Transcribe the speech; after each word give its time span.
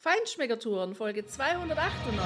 Feinschmeckertouren, 0.00 0.94
Folge 0.94 1.26
298. 1.26 2.22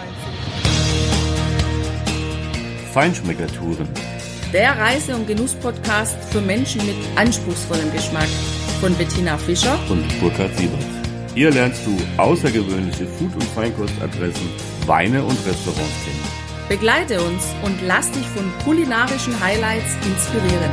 Feinschmeckertouren. 2.92 3.88
Der 4.52 4.76
Reise- 4.76 5.16
und 5.16 5.26
Genuss-Podcast 5.26 6.22
für 6.24 6.42
Menschen 6.42 6.84
mit 6.84 6.96
anspruchsvollem 7.16 7.90
Geschmack 7.90 8.28
von 8.78 8.94
Bettina 8.96 9.38
Fischer 9.38 9.78
und 9.88 10.06
Burkhard 10.20 10.54
Siebert. 10.58 10.84
Hier 11.34 11.50
lernst 11.50 11.86
du 11.86 11.96
außergewöhnliche 12.18 13.06
Food- 13.06 13.34
und 13.36 13.44
Feinkostadressen, 13.54 14.50
Weine 14.84 15.24
und 15.24 15.38
Restaurants 15.46 16.04
kennen. 16.04 16.68
Begleite 16.68 17.22
uns 17.22 17.54
und 17.62 17.80
lass 17.86 18.10
dich 18.10 18.26
von 18.26 18.52
kulinarischen 18.64 19.40
Highlights 19.40 19.94
inspirieren. 20.04 20.70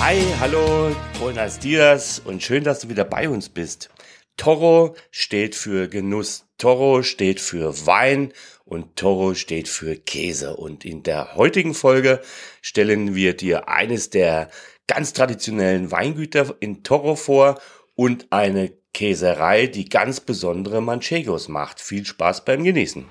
Hi, 0.00 0.18
hallo, 0.40 0.94
buenos 1.18 1.58
dias 1.60 2.20
und 2.24 2.42
schön, 2.42 2.64
dass 2.64 2.80
du 2.80 2.88
wieder 2.88 3.04
bei 3.04 3.28
uns 3.28 3.48
bist. 3.48 3.88
Toro 4.36 4.96
steht 5.10 5.54
für 5.54 5.88
Genuss, 5.88 6.46
Toro 6.58 7.02
steht 7.02 7.40
für 7.40 7.86
Wein 7.86 8.32
und 8.64 8.96
Toro 8.96 9.34
steht 9.34 9.68
für 9.68 9.96
Käse. 9.96 10.56
Und 10.56 10.84
in 10.84 11.02
der 11.02 11.34
heutigen 11.36 11.74
Folge 11.74 12.20
stellen 12.60 13.14
wir 13.14 13.36
dir 13.36 13.68
eines 13.68 14.10
der 14.10 14.50
ganz 14.86 15.12
traditionellen 15.12 15.90
Weingüter 15.90 16.56
in 16.60 16.82
Toro 16.82 17.14
vor 17.16 17.60
und 17.94 18.26
eine 18.30 18.72
Käserei, 18.94 19.66
die 19.66 19.88
ganz 19.88 20.20
besondere 20.20 20.82
Manchegos 20.82 21.48
macht. 21.48 21.80
Viel 21.80 22.04
Spaß 22.04 22.44
beim 22.44 22.64
Genießen. 22.64 23.06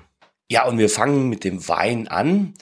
Ja, 0.48 0.66
und 0.66 0.78
wir 0.78 0.88
fangen 0.88 1.28
mit 1.28 1.44
dem 1.44 1.66
Wein 1.68 2.08
an. 2.08 2.54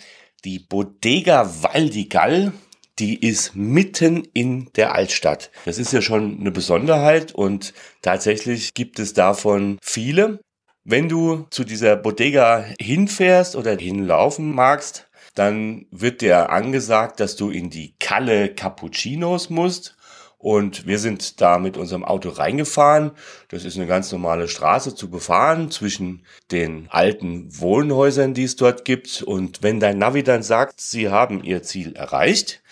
Die 0.45 0.59
Bodega 0.59 1.63
Valdigal, 1.63 2.52
die 3.01 3.27
ist 3.27 3.57
mitten 3.57 4.29
in 4.35 4.71
der 4.77 4.95
Altstadt. 4.95 5.51
Das 5.65 5.79
ist 5.79 5.93
ja 5.93 6.03
schon 6.03 6.39
eine 6.39 6.51
Besonderheit 6.51 7.33
und 7.35 7.73
tatsächlich 8.03 8.75
gibt 8.75 8.99
es 8.99 9.15
davon 9.15 9.79
viele. 9.81 10.41
Wenn 10.85 11.09
du 11.09 11.47
zu 11.51 11.65
dieser 11.65 11.97
Bodega 11.97 12.65
hinfährst 12.79 13.57
oder 13.57 13.77
hinlaufen 13.77 14.55
magst, 14.55 15.09
dann 15.35 15.87
wird 15.91 16.21
dir 16.21 16.51
angesagt, 16.51 17.21
dass 17.21 17.37
du 17.37 17.51
in 17.51 17.71
die 17.71 17.95
Kalle 17.99 18.55
Cappuccinos 18.55 19.49
musst. 19.49 19.96
Und 20.37 20.87
wir 20.87 20.99
sind 20.99 21.43
da 21.43 21.59
mit 21.59 21.77
unserem 21.77 22.02
Auto 22.02 22.30
reingefahren. 22.30 23.11
Das 23.49 23.67
ist 23.67 23.77
eine 23.77 23.87
ganz 23.87 24.11
normale 24.11 24.49
Straße 24.49 24.95
zu 24.95 25.11
befahren 25.11 25.71
zwischen 25.71 26.24
den 26.51 26.89
alten 26.89 27.49
Wohnhäusern, 27.61 28.33
die 28.33 28.45
es 28.45 28.57
dort 28.57 28.87
gibt. 28.87 29.23
Und 29.23 29.63
wenn 29.63 29.80
dein 29.80 29.99
Navi 29.99 30.23
dann 30.23 30.43
sagt, 30.43 30.80
sie 30.80 31.11
haben 31.11 31.45
ihr 31.45 31.63
Ziel 31.63 31.95
erreicht, 31.95 32.63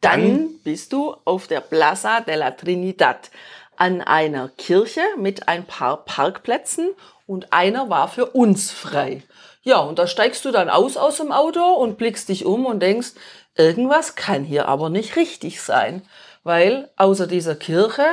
dann, 0.00 0.58
bist 0.62 0.92
du 0.92 1.16
auf 1.24 1.46
der 1.46 1.60
Plaza 1.60 2.20
de 2.20 2.36
la 2.36 2.50
Trinidad 2.50 3.30
an 3.76 4.00
einer 4.00 4.48
Kirche 4.48 5.02
mit 5.18 5.48
ein 5.48 5.64
paar 5.64 6.04
Parkplätzen 6.04 6.90
und 7.26 7.52
einer 7.52 7.90
war 7.90 8.08
für 8.08 8.26
uns 8.26 8.70
frei. 8.70 9.22
Ja, 9.62 9.78
und 9.78 9.98
da 9.98 10.06
steigst 10.06 10.44
du 10.44 10.52
dann 10.52 10.70
aus 10.70 10.96
aus 10.96 11.16
dem 11.16 11.32
Auto 11.32 11.60
und 11.60 11.98
blickst 11.98 12.28
dich 12.28 12.44
um 12.44 12.66
und 12.66 12.80
denkst, 12.80 13.10
irgendwas 13.56 14.14
kann 14.14 14.44
hier 14.44 14.68
aber 14.68 14.90
nicht 14.90 15.16
richtig 15.16 15.60
sein, 15.60 16.02
weil 16.44 16.90
außer 16.96 17.26
dieser 17.26 17.56
Kirche, 17.56 18.06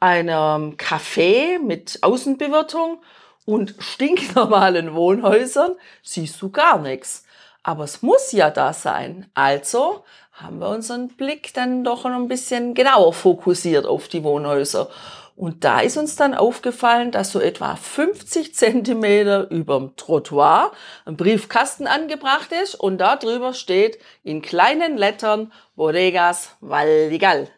einem 0.00 0.76
Café 0.76 1.58
mit 1.58 1.98
Außenbewirtung 2.02 3.02
und 3.46 3.74
stinknormalen 3.78 4.94
Wohnhäusern 4.94 5.72
siehst 6.02 6.40
du 6.42 6.50
gar 6.50 6.78
nichts. 6.78 7.24
Aber 7.62 7.84
es 7.84 8.02
muss 8.02 8.32
ja 8.32 8.50
da 8.50 8.74
sein. 8.74 9.30
Also 9.32 10.04
haben 10.34 10.58
wir 10.58 10.68
unseren 10.68 11.08
Blick 11.08 11.54
dann 11.54 11.84
doch 11.84 12.04
noch 12.04 12.16
ein 12.16 12.28
bisschen 12.28 12.74
genauer 12.74 13.12
fokussiert 13.12 13.86
auf 13.86 14.08
die 14.08 14.24
Wohnhäuser. 14.24 14.88
Und 15.36 15.64
da 15.64 15.80
ist 15.80 15.96
uns 15.96 16.14
dann 16.14 16.34
aufgefallen, 16.34 17.10
dass 17.10 17.32
so 17.32 17.40
etwa 17.40 17.74
50 17.74 18.54
Zentimeter 18.54 19.50
überm 19.50 19.96
Trottoir 19.96 20.72
ein 21.06 21.16
Briefkasten 21.16 21.88
angebracht 21.88 22.50
ist 22.52 22.76
und 22.76 22.98
da 22.98 23.16
drüber 23.16 23.52
steht 23.52 23.98
in 24.22 24.42
kleinen 24.42 24.96
Lettern 24.96 25.52
Bodegas 25.74 26.50
Valdigal. 26.60 27.48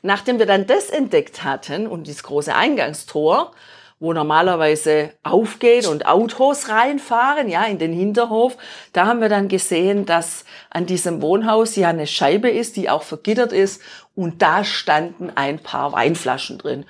Nachdem 0.00 0.38
wir 0.38 0.46
dann 0.46 0.66
das 0.66 0.88
entdeckt 0.90 1.44
hatten 1.44 1.86
und 1.86 2.08
das 2.08 2.22
große 2.22 2.54
Eingangstor, 2.54 3.52
wo 4.00 4.12
normalerweise 4.12 5.12
aufgeht 5.22 5.86
und 5.86 6.06
Autos 6.06 6.68
reinfahren, 6.68 7.48
ja, 7.48 7.64
in 7.64 7.78
den 7.78 7.92
Hinterhof. 7.92 8.56
Da 8.92 9.06
haben 9.06 9.20
wir 9.20 9.28
dann 9.28 9.48
gesehen, 9.48 10.06
dass 10.06 10.44
an 10.70 10.86
diesem 10.86 11.20
Wohnhaus 11.20 11.76
ja 11.76 11.88
eine 11.88 12.06
Scheibe 12.06 12.48
ist, 12.48 12.76
die 12.76 12.88
auch 12.88 13.02
vergittert 13.02 13.52
ist 13.52 13.82
und 14.14 14.42
da 14.42 14.64
standen 14.64 15.30
ein 15.34 15.58
paar 15.58 15.92
Weinflaschen 15.92 16.58
drin. 16.58 16.84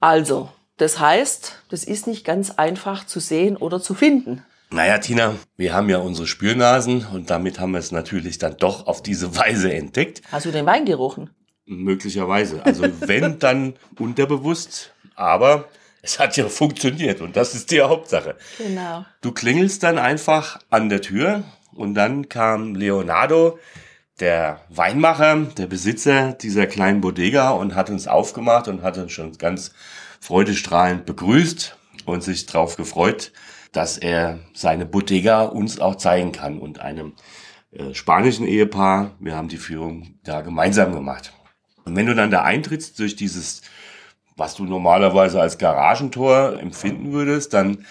Also, 0.00 0.50
das 0.76 0.98
heißt, 0.98 1.62
das 1.70 1.84
ist 1.84 2.06
nicht 2.06 2.24
ganz 2.24 2.50
einfach 2.50 3.06
zu 3.06 3.20
sehen 3.20 3.56
oder 3.56 3.80
zu 3.80 3.94
finden. 3.94 4.42
Naja, 4.70 4.98
Tina, 4.98 5.34
wir 5.56 5.74
haben 5.74 5.90
ja 5.90 5.98
unsere 5.98 6.26
Spürnasen 6.26 7.06
und 7.12 7.28
damit 7.28 7.60
haben 7.60 7.72
wir 7.72 7.78
es 7.78 7.92
natürlich 7.92 8.38
dann 8.38 8.56
doch 8.56 8.86
auf 8.86 9.02
diese 9.02 9.36
Weise 9.36 9.72
entdeckt. 9.72 10.22
Hast 10.32 10.46
du 10.46 10.50
den 10.50 10.64
Wein 10.64 10.86
gerochen? 10.86 11.30
Möglicherweise. 11.66 12.64
Also 12.64 12.84
wenn, 13.00 13.38
dann 13.38 13.74
unterbewusst. 13.98 14.94
Aber 15.14 15.68
es 16.02 16.18
hat 16.18 16.36
ja 16.36 16.48
funktioniert 16.48 17.20
und 17.20 17.36
das 17.36 17.54
ist 17.54 17.70
die 17.70 17.80
Hauptsache. 17.80 18.36
Genau. 18.58 19.06
Du 19.20 19.32
klingelst 19.32 19.82
dann 19.84 19.98
einfach 19.98 20.58
an 20.68 20.88
der 20.88 21.00
Tür 21.00 21.44
und 21.72 21.94
dann 21.94 22.28
kam 22.28 22.74
Leonardo, 22.74 23.58
der 24.18 24.60
Weinmacher, 24.68 25.36
der 25.56 25.66
Besitzer 25.66 26.32
dieser 26.32 26.66
kleinen 26.66 27.00
Bodega 27.00 27.50
und 27.50 27.74
hat 27.74 27.88
uns 27.88 28.06
aufgemacht 28.08 28.68
und 28.68 28.82
hat 28.82 28.98
uns 28.98 29.12
schon 29.12 29.38
ganz 29.38 29.72
freudestrahlend 30.20 31.06
begrüßt 31.06 31.76
und 32.04 32.22
sich 32.22 32.46
darauf 32.46 32.76
gefreut, 32.76 33.32
dass 33.72 33.96
er 33.96 34.40
seine 34.54 34.86
Bodega 34.86 35.42
uns 35.42 35.80
auch 35.80 35.96
zeigen 35.96 36.32
kann 36.32 36.58
und 36.58 36.80
einem 36.80 37.14
äh, 37.72 37.94
spanischen 37.94 38.46
Ehepaar. 38.46 39.12
Wir 39.18 39.34
haben 39.34 39.48
die 39.48 39.56
Führung 39.56 40.18
da 40.24 40.40
gemeinsam 40.42 40.92
gemacht. 40.92 41.32
Und 41.84 41.96
wenn 41.96 42.06
du 42.06 42.14
dann 42.14 42.30
da 42.30 42.42
eintrittst 42.42 42.98
durch 42.98 43.16
dieses 43.16 43.62
was 44.36 44.54
du 44.54 44.64
normalerweise 44.64 45.40
als 45.40 45.58
Garagentor 45.58 46.58
empfinden 46.58 47.12
würdest, 47.12 47.54
dann 47.54 47.84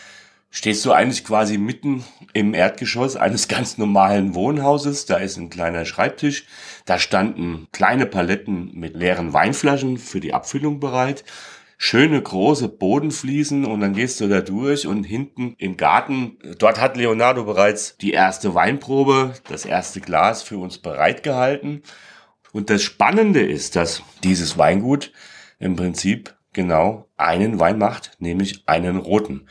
stehst 0.52 0.86
du 0.86 0.92
eigentlich 0.92 1.24
quasi 1.24 1.58
mitten 1.58 2.04
im 2.34 2.54
Erdgeschoss 2.54 3.16
eines 3.16 3.48
ganz 3.48 3.78
normalen 3.78 4.36
Wohnhauses. 4.36 5.06
Da 5.06 5.18
ist 5.18 5.38
ein 5.38 5.50
kleiner 5.50 5.86
Schreibtisch. 5.86 6.46
Da 6.86 7.00
standen 7.00 7.68
kleine 7.72 8.06
Paletten 8.06 8.72
mit 8.74 8.96
leeren 8.96 9.34
Weinflaschen 9.34 9.98
für 9.98 10.20
die 10.20 10.34
Abfüllung 10.34 10.80
bereit. 10.80 11.24
Schöne 11.84 12.22
große 12.22 12.68
Bodenfliesen 12.68 13.66
und 13.66 13.80
dann 13.80 13.94
gehst 13.94 14.22
du 14.22 14.28
da 14.28 14.42
durch 14.42 14.86
und 14.86 15.04
hinten 15.04 15.56
im 15.58 15.78
Garten, 15.78 16.38
dort 16.60 16.80
hat 16.80 16.96
Leonardo 16.96 17.44
bereits 17.44 17.98
die 17.98 18.12
erste 18.12 18.54
Weinprobe, 18.54 19.34
das 19.50 19.66
erste 19.66 20.00
Glas 20.00 20.44
für 20.44 20.60
uns 20.60 20.78
bereitgehalten. 20.78 21.82
Und 22.52 22.70
das 22.70 22.84
Spannende 22.84 23.42
ist, 23.42 23.76
dass 23.76 24.04
dieses 24.24 24.60
Weingut 24.60 25.12
im 25.62 25.76
Prinzip 25.76 26.36
genau 26.54 27.08
einen 27.16 27.60
Wein 27.60 27.78
macht, 27.78 28.12
nämlich 28.20 28.64
einen 28.68 28.98
roten. 28.98 29.48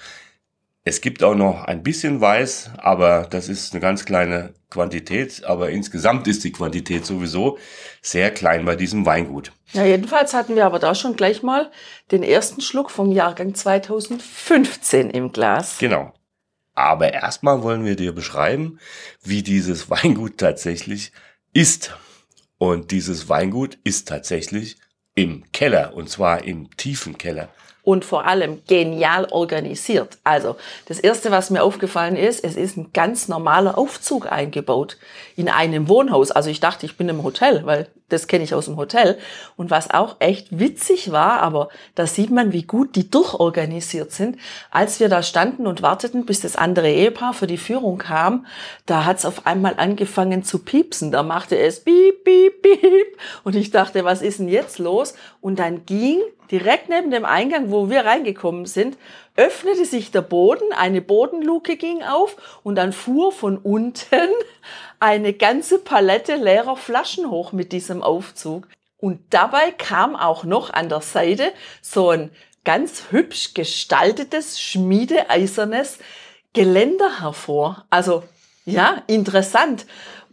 Es 0.82 1.00
gibt 1.00 1.22
auch 1.22 1.34
noch 1.34 1.64
ein 1.64 1.82
bisschen 1.82 2.20
Weiß, 2.20 2.70
aber 2.78 3.26
das 3.28 3.48
ist 3.48 3.72
eine 3.72 3.80
ganz 3.80 4.04
kleine 4.04 4.54
Quantität. 4.70 5.44
Aber 5.44 5.70
insgesamt 5.70 6.26
ist 6.26 6.42
die 6.42 6.52
Quantität 6.52 7.04
sowieso 7.04 7.58
sehr 8.00 8.30
klein 8.30 8.64
bei 8.64 8.76
diesem 8.76 9.04
Weingut. 9.04 9.52
Ja, 9.72 9.84
jedenfalls 9.84 10.32
hatten 10.32 10.56
wir 10.56 10.64
aber 10.64 10.78
da 10.78 10.94
schon 10.94 11.16
gleich 11.16 11.42
mal 11.42 11.70
den 12.10 12.22
ersten 12.22 12.60
Schluck 12.60 12.90
vom 12.90 13.12
Jahrgang 13.12 13.54
2015 13.54 15.10
im 15.10 15.32
Glas. 15.32 15.78
Genau. 15.78 16.14
Aber 16.74 17.12
erstmal 17.12 17.62
wollen 17.62 17.84
wir 17.84 17.96
dir 17.96 18.12
beschreiben, 18.12 18.80
wie 19.22 19.42
dieses 19.42 19.90
Weingut 19.90 20.38
tatsächlich 20.38 21.12
ist. 21.52 21.94
Und 22.56 22.90
dieses 22.90 23.28
Weingut 23.28 23.78
ist 23.84 24.08
tatsächlich 24.08 24.76
im 25.14 25.44
Keller 25.52 25.94
und 25.94 26.08
zwar 26.08 26.44
im 26.44 26.74
tiefen 26.76 27.18
Keller. 27.18 27.48
Und 27.82 28.04
vor 28.04 28.26
allem 28.26 28.62
genial 28.66 29.26
organisiert. 29.30 30.18
Also 30.22 30.56
das 30.86 31.00
Erste, 31.00 31.30
was 31.30 31.50
mir 31.50 31.62
aufgefallen 31.62 32.14
ist, 32.16 32.44
es 32.44 32.56
ist 32.56 32.76
ein 32.76 32.92
ganz 32.92 33.26
normaler 33.26 33.78
Aufzug 33.78 34.30
eingebaut 34.30 34.98
in 35.34 35.48
einem 35.48 35.88
Wohnhaus. 35.88 36.30
Also 36.30 36.50
ich 36.50 36.60
dachte, 36.60 36.84
ich 36.84 36.96
bin 36.96 37.08
im 37.08 37.22
Hotel, 37.22 37.64
weil 37.64 37.88
das 38.12 38.26
kenne 38.26 38.44
ich 38.44 38.54
aus 38.54 38.66
dem 38.66 38.76
Hotel. 38.76 39.18
Und 39.56 39.70
was 39.70 39.90
auch 39.90 40.16
echt 40.18 40.58
witzig 40.58 41.12
war, 41.12 41.40
aber 41.40 41.68
da 41.94 42.06
sieht 42.06 42.30
man, 42.30 42.52
wie 42.52 42.62
gut 42.62 42.96
die 42.96 43.10
durchorganisiert 43.10 44.12
sind. 44.12 44.36
Als 44.70 45.00
wir 45.00 45.08
da 45.08 45.22
standen 45.22 45.66
und 45.66 45.82
warteten, 45.82 46.26
bis 46.26 46.40
das 46.40 46.56
andere 46.56 46.90
Ehepaar 46.90 47.32
für 47.34 47.46
die 47.46 47.56
Führung 47.56 47.98
kam, 47.98 48.46
da 48.86 49.04
hat 49.04 49.18
es 49.18 49.24
auf 49.24 49.46
einmal 49.46 49.74
angefangen 49.76 50.44
zu 50.44 50.58
piepsen. 50.58 51.10
Da 51.10 51.22
machte 51.22 51.58
es 51.58 51.80
piep, 51.80 52.24
piep, 52.24 52.62
piep. 52.62 53.18
Und 53.44 53.56
ich 53.56 53.70
dachte, 53.70 54.04
was 54.04 54.22
ist 54.22 54.38
denn 54.38 54.48
jetzt 54.48 54.78
los? 54.78 55.14
Und 55.40 55.58
dann 55.58 55.86
ging 55.86 56.20
direkt 56.50 56.88
neben 56.88 57.10
dem 57.10 57.24
Eingang, 57.24 57.70
wo 57.70 57.90
wir 57.90 58.04
reingekommen 58.04 58.66
sind, 58.66 58.96
öffnete 59.40 59.86
sich 59.86 60.10
der 60.10 60.20
Boden, 60.20 60.74
eine 60.74 61.00
Bodenluke 61.00 61.78
ging 61.78 62.02
auf 62.02 62.36
und 62.62 62.74
dann 62.74 62.92
fuhr 62.92 63.32
von 63.32 63.56
unten 63.56 64.28
eine 65.00 65.32
ganze 65.32 65.78
Palette 65.78 66.36
leerer 66.36 66.76
Flaschen 66.76 67.30
hoch 67.30 67.52
mit 67.52 67.72
diesem 67.72 68.02
Aufzug. 68.02 68.68
Und 68.98 69.20
dabei 69.30 69.70
kam 69.70 70.14
auch 70.14 70.44
noch 70.44 70.68
an 70.68 70.90
der 70.90 71.00
Seite 71.00 71.54
so 71.80 72.10
ein 72.10 72.30
ganz 72.64 73.04
hübsch 73.12 73.54
gestaltetes, 73.54 74.60
schmiedeeisernes 74.60 76.00
Geländer 76.52 77.22
hervor. 77.22 77.86
Also 77.88 78.22
ja, 78.66 79.02
interessant. 79.06 79.86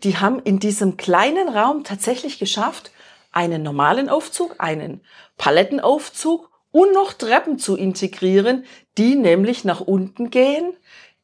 Die 0.04 0.18
haben 0.18 0.39
in 0.39 0.59
diesem 0.59 0.98
kleinen 0.98 1.48
Raum 1.48 1.86
tatsächlich 1.86 2.39
geschafft, 2.39 2.92
einen 3.31 3.63
normalen 3.63 4.09
Aufzug, 4.09 4.56
einen 4.59 5.00
Palettenaufzug 5.38 6.50
und 6.77 6.94
noch 6.94 7.13
Treppen 7.13 7.57
zu 7.57 7.75
integrieren, 7.75 8.63
die 9.00 9.15
nämlich 9.15 9.63
nach 9.63 9.81
unten 9.81 10.29
gehen 10.29 10.74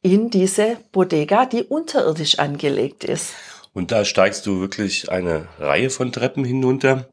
in 0.01 0.31
diese 0.31 0.77
Bodega, 0.91 1.45
die 1.45 1.61
unterirdisch 1.61 2.39
angelegt 2.39 3.03
ist. 3.03 3.35
Und 3.71 3.91
da 3.91 4.03
steigst 4.03 4.47
du 4.47 4.61
wirklich 4.61 5.11
eine 5.11 5.47
Reihe 5.59 5.91
von 5.91 6.11
Treppen 6.11 6.43
hinunter. 6.43 7.07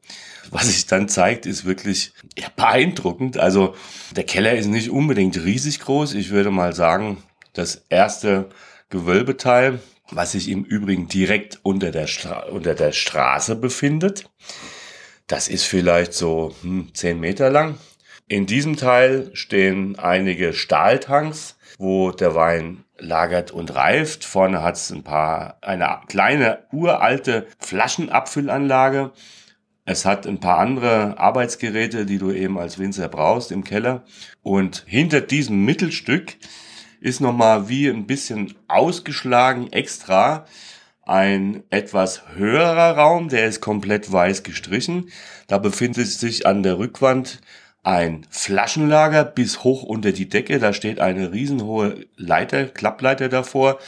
Was 0.51 0.69
sich 0.69 0.87
dann 0.87 1.11
zeigt, 1.11 1.45
ist 1.45 1.67
wirklich 1.67 2.15
beeindruckend. 2.57 3.37
Also 3.37 3.75
der 4.17 4.25
Keller 4.25 4.55
ist 4.55 4.69
nicht 4.69 4.89
unbedingt 4.89 5.37
riesig 5.45 5.81
groß. 5.81 6.15
Ich 6.15 6.31
würde 6.31 6.51
mal 6.51 6.75
sagen, 6.75 7.23
das 7.53 7.85
erste 7.91 8.49
Gewölbeteil, 8.89 9.81
was 10.13 10.33
sich 10.33 10.49
im 10.49 10.65
Übrigen 10.65 11.09
direkt 11.09 11.61
unter 11.63 11.91
der, 11.91 12.07
Stra 12.07 12.47
unter 12.47 12.75
der 12.75 12.93
Straße 12.93 13.55
befindet. 13.55 14.31
Das 15.27 15.47
ist 15.47 15.65
vielleicht 15.65 16.15
so 16.15 16.55
hm, 16.63 16.89
10 16.95 17.21
Meter 17.21 17.51
lang. 17.51 17.79
In 18.31 18.47
diesem 18.47 18.77
Teil 18.77 19.33
stehen 19.33 19.99
einige 19.99 20.53
Stahltanks, 20.53 21.59
wo 21.79 22.13
der 22.13 22.37
Wein 22.37 22.85
lagert 22.97 23.51
und 23.51 23.75
reift. 23.75 24.25
Vorne 24.25 24.63
hat 24.63 24.77
es 24.77 24.93
ein 24.93 25.03
paar, 25.03 25.59
eine 25.63 25.99
kleine 26.07 26.61
uralte 26.71 27.49
Flaschenabfüllanlage. 27.59 29.11
Es 29.85 30.05
hat 30.05 30.29
ein 30.29 30.39
paar 30.39 30.59
andere 30.59 31.19
Arbeitsgeräte, 31.19 32.07
die 32.07 32.19
du 32.19 32.31
eben 32.31 32.57
als 32.57 32.79
Winzer 32.79 33.09
brauchst 33.09 33.51
im 33.51 33.65
Keller. 33.65 34.05
Und 34.43 34.85
hinter 34.87 35.23
diesem 35.23 35.65
Mittelstück 35.65 36.37
ist 37.01 37.21
nochmal 37.21 37.69
wie 37.69 37.89
ein 37.89 38.07
bisschen 38.07 38.55
ausgeschlagen 38.69 39.73
extra 39.73 40.45
ein 41.03 41.65
etwas 41.71 42.23
höherer 42.37 42.97
Raum, 42.97 43.29
der 43.29 43.49
ist 43.49 43.61
komplett 43.61 44.13
weiß 44.13 44.45
gestrichen. 44.45 45.11
Da 45.49 45.59
befindet 45.59 46.07
sich 46.07 46.47
an 46.47 46.63
der 46.63 46.79
Rückwand 46.79 47.41
ein 47.83 48.27
Flaschenlager 48.31 49.25
bis 49.25 49.65
hoch 49.65 49.83
unter 49.83 50.13
die 50.13 50.29
Decke. 50.29 50.59
Da 50.59 50.73
steht 50.73 51.01
eine 51.01 51.33
riesenhohe 51.33 52.07
Leiter, 52.17 52.67
Klappleiter 52.67 53.29
davor. 53.29 53.79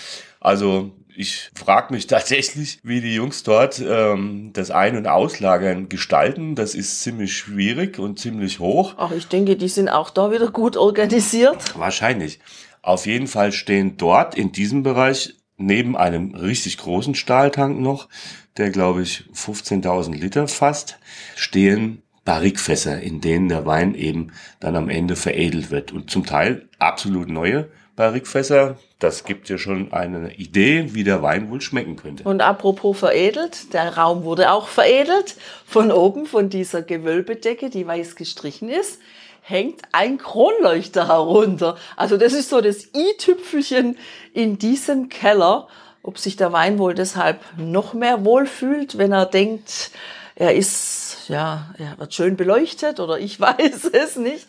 Also 0.40 0.92
ich 1.14 1.50
frage 1.54 1.92
mich 1.92 2.06
tatsächlich, 2.08 2.80
wie 2.82 3.00
die 3.00 3.14
Jungs 3.14 3.42
dort 3.42 3.82
ähm, 3.86 4.50
das 4.52 4.70
Ein- 4.70 4.96
und 4.96 5.06
Auslagern 5.06 5.88
gestalten. 5.88 6.54
Das 6.54 6.74
ist 6.74 7.02
ziemlich 7.02 7.36
schwierig 7.36 7.98
und 7.98 8.18
ziemlich 8.18 8.60
hoch. 8.60 8.94
Ach, 8.96 9.12
ich 9.12 9.28
denke, 9.28 9.56
die 9.56 9.68
sind 9.68 9.88
auch 9.88 10.10
da 10.10 10.30
wieder 10.30 10.50
gut 10.50 10.76
organisiert. 10.76 11.78
Wahrscheinlich. 11.78 12.40
Auf 12.80 13.06
jeden 13.06 13.28
Fall 13.28 13.52
stehen 13.52 13.96
dort 13.96 14.34
in 14.34 14.52
diesem 14.52 14.82
Bereich 14.82 15.36
neben 15.56 15.96
einem 15.96 16.34
richtig 16.34 16.78
großen 16.78 17.14
Stahltank 17.14 17.78
noch, 17.78 18.08
der 18.56 18.70
glaube 18.70 19.02
ich 19.02 19.24
15.000 19.34 20.14
Liter 20.14 20.48
fasst, 20.48 20.98
stehen 21.36 22.01
Barrikfässer, 22.24 23.00
in 23.00 23.20
denen 23.20 23.48
der 23.48 23.66
Wein 23.66 23.94
eben 23.94 24.32
dann 24.60 24.76
am 24.76 24.88
Ende 24.88 25.16
veredelt 25.16 25.70
wird. 25.70 25.92
Und 25.92 26.10
zum 26.10 26.24
Teil 26.24 26.68
absolut 26.78 27.28
neue 27.28 27.68
Barrikfässer. 27.96 28.76
Das 28.98 29.24
gibt 29.24 29.48
ja 29.48 29.58
schon 29.58 29.92
eine 29.92 30.34
Idee, 30.34 30.94
wie 30.94 31.04
der 31.04 31.22
Wein 31.22 31.50
wohl 31.50 31.60
schmecken 31.60 31.96
könnte. 31.96 32.24
Und 32.24 32.40
apropos 32.40 32.98
veredelt, 32.98 33.72
der 33.74 33.96
Raum 33.96 34.24
wurde 34.24 34.52
auch 34.52 34.68
veredelt. 34.68 35.36
Von 35.66 35.90
oben, 35.90 36.26
von 36.26 36.48
dieser 36.48 36.82
Gewölbedecke, 36.82 37.70
die 37.70 37.86
weiß 37.86 38.16
gestrichen 38.16 38.68
ist, 38.68 39.00
hängt 39.42 39.82
ein 39.90 40.18
Kronleuchter 40.18 41.08
herunter. 41.08 41.76
Also 41.96 42.16
das 42.16 42.32
ist 42.32 42.48
so 42.48 42.60
das 42.60 42.86
i-Tüpfelchen 42.94 43.98
in 44.32 44.58
diesem 44.58 45.08
Keller. 45.08 45.68
Ob 46.04 46.18
sich 46.18 46.36
der 46.36 46.52
Wein 46.52 46.78
wohl 46.78 46.94
deshalb 46.94 47.40
noch 47.56 47.94
mehr 47.94 48.24
wohlfühlt, 48.24 48.98
wenn 48.98 49.12
er 49.12 49.26
denkt, 49.26 49.92
er 50.34 50.54
ist, 50.54 51.28
ja, 51.28 51.74
er 51.78 51.98
wird 51.98 52.14
schön 52.14 52.36
beleuchtet 52.36 53.00
oder 53.00 53.18
ich 53.18 53.40
weiß 53.40 53.90
es 53.92 54.16
nicht. 54.16 54.46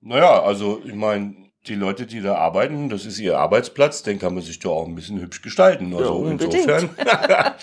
Naja, 0.00 0.42
also 0.42 0.82
ich 0.84 0.94
meine, 0.94 1.34
die 1.66 1.74
Leute, 1.74 2.04
die 2.04 2.20
da 2.20 2.34
arbeiten, 2.34 2.90
das 2.90 3.06
ist 3.06 3.18
ihr 3.18 3.38
Arbeitsplatz, 3.38 4.02
den 4.02 4.18
kann 4.18 4.34
man 4.34 4.42
sich 4.42 4.58
doch 4.58 4.72
auch 4.72 4.86
ein 4.86 4.94
bisschen 4.94 5.20
hübsch 5.20 5.40
gestalten. 5.40 5.94
Also 5.94 6.04
Ja, 6.04 6.30
unbedingt. 6.30 6.54
insofern. 6.54 6.90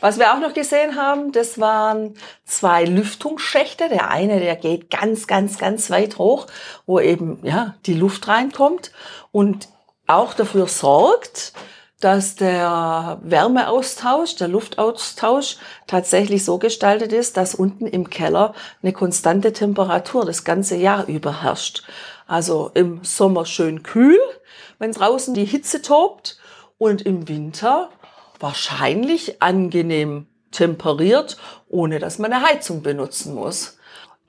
Was 0.00 0.18
wir 0.18 0.34
auch 0.34 0.40
noch 0.40 0.52
gesehen 0.52 0.96
haben, 0.96 1.32
das 1.32 1.58
waren 1.58 2.14
zwei 2.44 2.84
Lüftungsschächte. 2.84 3.88
Der 3.88 4.10
eine, 4.10 4.40
der 4.40 4.56
geht 4.56 4.90
ganz, 4.90 5.26
ganz, 5.26 5.58
ganz 5.58 5.90
weit 5.90 6.18
hoch, 6.18 6.48
wo 6.86 7.00
eben 7.00 7.38
ja 7.42 7.76
die 7.86 7.94
Luft 7.94 8.26
reinkommt 8.28 8.90
und 9.32 9.68
auch 10.06 10.34
dafür 10.34 10.66
sorgt, 10.66 11.52
dass 12.00 12.34
der 12.34 13.18
Wärmeaustausch, 13.22 14.36
der 14.36 14.48
Luftaustausch 14.48 15.56
tatsächlich 15.86 16.44
so 16.44 16.58
gestaltet 16.58 17.12
ist, 17.12 17.36
dass 17.36 17.54
unten 17.54 17.86
im 17.86 18.10
Keller 18.10 18.54
eine 18.82 18.92
konstante 18.92 19.52
Temperatur 19.52 20.26
das 20.26 20.44
ganze 20.44 20.76
Jahr 20.76 21.06
über 21.06 21.42
herrscht. 21.42 21.84
Also 22.26 22.70
im 22.74 23.02
Sommer 23.02 23.46
schön 23.46 23.82
kühl, 23.82 24.18
wenn 24.78 24.92
draußen 24.92 25.32
die 25.32 25.46
Hitze 25.46 25.80
tobt 25.80 26.38
und 26.76 27.02
im 27.02 27.28
Winter 27.28 27.88
wahrscheinlich 28.40 29.40
angenehm 29.40 30.26
temperiert, 30.50 31.38
ohne 31.68 31.98
dass 31.98 32.18
man 32.18 32.32
eine 32.32 32.46
Heizung 32.46 32.82
benutzen 32.82 33.34
muss. 33.34 33.78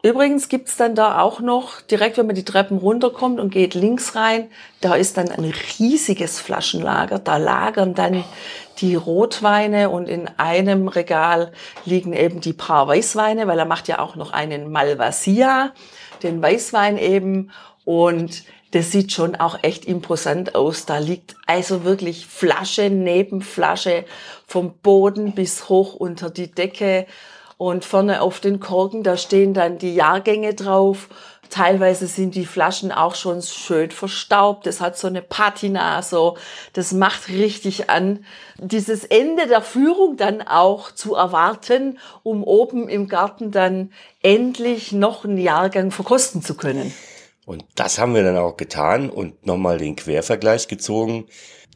Übrigens 0.04 0.48
gibt's 0.48 0.78
dann 0.78 0.94
da 0.94 1.20
auch 1.20 1.40
noch, 1.40 1.82
direkt 1.82 2.18
wenn 2.18 2.28
man 2.28 2.36
die 2.36 2.46
Treppen 2.46 2.78
runterkommt 2.78 3.40
und 3.40 3.50
geht 3.50 3.74
links 3.74 4.16
rein, 4.16 4.50
da 4.80 4.94
ist 4.94 5.18
dann 5.18 5.30
ein 5.30 5.52
riesiges 5.80 6.40
Flaschenlager. 6.40 7.18
Da 7.18 7.38
lagern 7.38 7.96
dann 7.96 8.24
die 8.80 8.94
Rotweine 8.94 9.90
und 9.90 10.08
in 10.08 10.30
einem 10.38 10.88
Regal 10.88 11.52
liegen 11.84 12.14
eben 12.14 12.42
die 12.42 12.54
paar 12.54 12.88
Weißweine, 12.88 13.48
weil 13.48 13.58
er 13.58 13.66
macht 13.66 13.88
ja 13.88 14.00
auch 14.00 14.16
noch 14.16 14.32
einen 14.32 14.72
Malvasia, 14.72 15.74
den 16.22 16.42
Weißwein 16.44 17.00
eben. 17.00 17.52
Und 17.84 18.44
das 18.72 18.92
sieht 18.92 19.14
schon 19.14 19.36
auch 19.36 19.64
echt 19.64 19.86
imposant 19.86 20.54
aus. 20.54 20.86
Da 20.86 21.00
liegt 21.00 21.36
also 21.48 21.84
wirklich 21.84 22.28
Flasche 22.28 22.92
neben 22.92 23.42
Flasche 23.42 24.06
vom 24.46 24.78
Boden 24.78 25.34
bis 25.34 25.70
hoch 25.70 25.96
unter 25.96 26.30
die 26.30 26.52
Decke. 26.52 27.08
Und 27.57 27.86
vorne 27.86 28.21
auf 28.21 28.39
den 28.39 28.59
Korken, 28.59 29.01
da 29.01 29.18
stehen 29.18 29.54
dann 29.56 29.80
die 29.80 29.95
Jahrgänge 29.95 30.54
drauf. 30.54 31.09
Teilweise 31.50 32.07
sind 32.07 32.36
die 32.36 32.45
Flaschen 32.45 32.92
auch 32.92 33.15
schon 33.15 33.42
schön 33.42 33.89
verstaubt. 33.89 34.68
Das 34.68 34.81
hat 34.81 34.98
so 34.98 35.07
eine 35.07 35.21
Patina, 35.21 36.02
so. 36.02 36.37
Das 36.73 36.92
macht 36.92 37.30
richtig 37.30 37.90
an. 37.90 38.26
Dieses 38.57 39.06
Ende 39.06 39.47
der 39.47 39.61
Führung 39.61 40.18
dann 40.18 40.42
auch 40.42 40.92
zu 40.92 41.16
erwarten, 41.16 41.99
um 42.21 42.44
oben 42.44 42.90
im 42.90 43.07
Garten 43.07 43.52
dann 43.52 43.92
endlich 44.21 44.92
noch 44.92 45.26
einen 45.26 45.37
Jahrgang 45.37 45.92
verkosten 45.92 46.44
zu 46.44 46.56
können. 46.56 46.94
Und 47.45 47.64
das 47.76 47.97
haben 47.97 48.14
wir 48.14 48.23
dann 48.23 48.37
auch 48.37 48.57
getan 48.57 49.09
und 49.09 49.45
nochmal 49.45 49.78
den 49.78 49.95
Quervergleich 49.95 50.68
gezogen. 50.68 51.28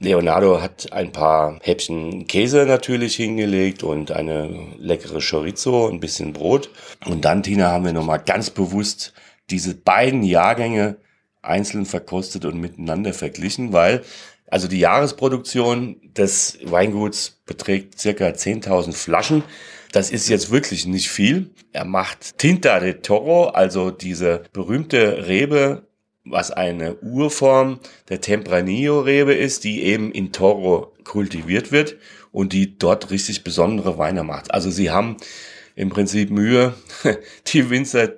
Leonardo 0.02 0.62
hat 0.62 0.92
ein 0.94 1.12
paar 1.12 1.60
Häppchen 1.62 2.26
Käse 2.26 2.66
natürlich 2.66 3.16
hingelegt 3.16 3.84
und 3.84 4.12
eine 4.12 4.74
leckere 4.80 5.20
Chorizo, 5.22 5.88
ein 5.88 6.00
bisschen 6.00 6.34
Brot. 6.34 6.72
Und 7.06 7.24
dann, 7.24 7.44
Tina, 7.44 7.70
haben 7.70 7.86
wir 7.86 7.94
nochmal 7.94 8.24
ganz 8.26 8.50
bewusst 8.50 9.14
diese 9.52 9.76
beiden 9.76 10.24
Jahrgänge 10.24 10.98
einzeln 11.44 11.86
verkostet 11.86 12.46
und 12.46 12.60
miteinander 12.60 13.14
verglichen, 13.14 13.74
weil 13.74 14.02
also 14.48 14.68
die 14.68 14.80
Jahresproduktion 14.80 15.98
des 16.04 16.58
Weinguts 16.64 17.40
beträgt 17.46 18.00
circa 18.00 18.26
10.000 18.26 18.94
Flaschen. 18.94 19.44
Das 19.92 20.10
ist 20.10 20.30
jetzt 20.30 20.52
wirklich 20.52 20.88
nicht 20.88 21.10
viel. 21.10 21.52
Er 21.74 21.86
macht 21.86 22.40
Tinta 22.40 22.80
de 22.80 22.96
Toro, 22.96 23.50
also 23.50 23.92
diese 23.92 24.44
berühmte 24.52 25.28
Rebe, 25.28 25.88
was 26.32 26.52
eine 26.52 26.96
Urform 26.96 27.80
der 28.10 28.22
Tempranillo-Rebe 28.22 29.34
ist, 29.34 29.64
die 29.64 29.84
eben 29.84 30.12
in 30.12 30.32
Toro 30.32 30.94
kultiviert 31.04 31.72
wird 31.72 31.98
und 32.32 32.54
die 32.54 32.78
dort 32.78 33.12
richtig 33.12 33.44
besondere 33.44 33.98
Weine 33.98 34.24
macht. 34.24 34.54
Also 34.54 34.70
sie 34.70 34.92
haben 34.92 35.18
im 35.76 35.90
Prinzip 35.90 36.30
Mühe, 36.32 36.74
die 37.48 37.70
Winzer 37.70 38.14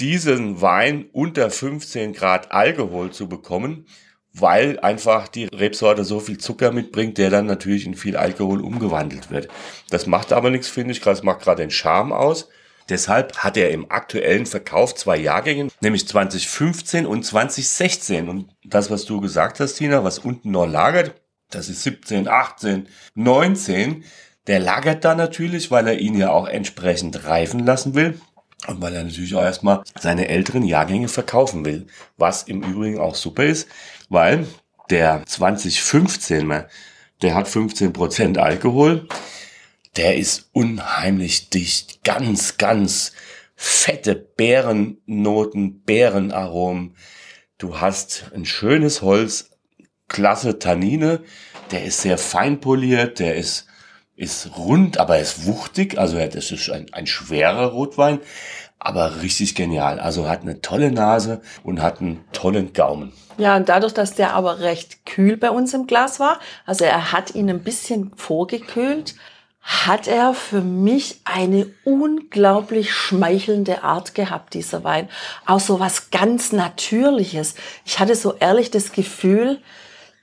diesen 0.00 0.60
Wein 0.60 1.06
unter 1.12 1.50
15 1.50 2.12
Grad 2.12 2.50
Alkohol 2.52 3.10
zu 3.10 3.28
bekommen, 3.28 3.86
weil 4.32 4.80
einfach 4.80 5.28
die 5.28 5.44
Rebsorte 5.44 6.04
so 6.04 6.18
viel 6.18 6.38
Zucker 6.38 6.72
mitbringt, 6.72 7.18
der 7.18 7.28
dann 7.28 7.46
natürlich 7.46 7.86
in 7.86 7.94
viel 7.94 8.16
Alkohol 8.16 8.62
umgewandelt 8.62 9.30
wird. 9.30 9.48
Das 9.90 10.06
macht 10.06 10.32
aber 10.32 10.50
nichts, 10.50 10.68
finde 10.68 10.92
ich. 10.92 11.00
Das 11.00 11.22
macht 11.22 11.42
gerade 11.42 11.62
den 11.62 11.70
Charme 11.70 12.12
aus. 12.12 12.48
Deshalb 12.92 13.38
hat 13.38 13.56
er 13.56 13.70
im 13.70 13.90
aktuellen 13.90 14.44
Verkauf 14.44 14.94
zwei 14.94 15.16
Jahrgänge, 15.16 15.68
nämlich 15.80 16.06
2015 16.06 17.06
und 17.06 17.24
2016. 17.24 18.28
Und 18.28 18.50
das, 18.66 18.90
was 18.90 19.06
du 19.06 19.18
gesagt 19.22 19.60
hast, 19.60 19.76
Tina, 19.76 20.04
was 20.04 20.18
unten 20.18 20.50
noch 20.50 20.66
lagert, 20.66 21.14
das 21.48 21.70
ist 21.70 21.84
17, 21.84 22.28
18, 22.28 22.88
19. 23.14 24.04
Der 24.46 24.60
lagert 24.60 25.06
da 25.06 25.14
natürlich, 25.14 25.70
weil 25.70 25.88
er 25.88 26.00
ihn 26.00 26.18
ja 26.18 26.32
auch 26.32 26.46
entsprechend 26.46 27.24
reifen 27.24 27.60
lassen 27.64 27.94
will. 27.94 28.20
Und 28.66 28.82
weil 28.82 28.94
er 28.94 29.04
natürlich 29.04 29.34
auch 29.34 29.42
erstmal 29.42 29.82
seine 29.98 30.28
älteren 30.28 30.62
Jahrgänge 30.62 31.08
verkaufen 31.08 31.64
will. 31.64 31.86
Was 32.18 32.42
im 32.42 32.62
Übrigen 32.62 32.98
auch 32.98 33.14
super 33.14 33.44
ist, 33.44 33.68
weil 34.10 34.46
der 34.90 35.24
2015er, 35.24 36.66
der 37.22 37.34
hat 37.34 37.48
15% 37.48 38.36
Alkohol. 38.36 39.08
Der 39.96 40.16
ist 40.16 40.48
unheimlich 40.52 41.50
dicht, 41.50 42.02
ganz, 42.02 42.56
ganz 42.56 43.12
fette 43.54 44.14
Beerennoten, 44.14 45.82
Beerenaromen. 45.82 46.96
Du 47.58 47.78
hast 47.78 48.30
ein 48.34 48.46
schönes 48.46 49.02
Holz, 49.02 49.50
klasse 50.08 50.58
Tannine. 50.58 51.20
Der 51.72 51.84
ist 51.84 52.00
sehr 52.00 52.16
fein 52.16 52.60
poliert, 52.60 53.18
der 53.18 53.36
ist, 53.36 53.66
ist 54.16 54.56
rund, 54.56 54.96
aber 54.96 55.16
er 55.16 55.22
ist 55.22 55.44
wuchtig. 55.44 55.98
Also 55.98 56.18
das 56.18 56.50
ist 56.50 56.70
ein, 56.70 56.86
ein 56.92 57.06
schwerer 57.06 57.66
Rotwein, 57.66 58.20
aber 58.78 59.20
richtig 59.20 59.54
genial. 59.54 60.00
Also 60.00 60.26
hat 60.26 60.40
eine 60.40 60.62
tolle 60.62 60.90
Nase 60.90 61.42
und 61.64 61.82
hat 61.82 62.00
einen 62.00 62.24
tollen 62.32 62.72
Gaumen. 62.72 63.12
Ja, 63.36 63.56
und 63.56 63.68
dadurch, 63.68 63.92
dass 63.92 64.14
der 64.14 64.32
aber 64.32 64.60
recht 64.60 65.04
kühl 65.04 65.36
bei 65.36 65.50
uns 65.50 65.74
im 65.74 65.86
Glas 65.86 66.18
war, 66.18 66.40
also 66.64 66.84
er 66.86 67.12
hat 67.12 67.34
ihn 67.34 67.50
ein 67.50 67.62
bisschen 67.62 68.12
vorgekühlt, 68.16 69.14
hat 69.62 70.08
er 70.08 70.34
für 70.34 70.60
mich 70.60 71.20
eine 71.24 71.66
unglaublich 71.84 72.92
schmeichelnde 72.92 73.84
Art 73.84 74.14
gehabt, 74.14 74.54
dieser 74.54 74.82
Wein. 74.82 75.08
Auch 75.46 75.60
so 75.60 75.78
was 75.78 76.10
ganz 76.10 76.50
Natürliches. 76.52 77.54
Ich 77.84 78.00
hatte 78.00 78.16
so 78.16 78.34
ehrlich 78.34 78.72
das 78.72 78.92
Gefühl, 78.92 79.60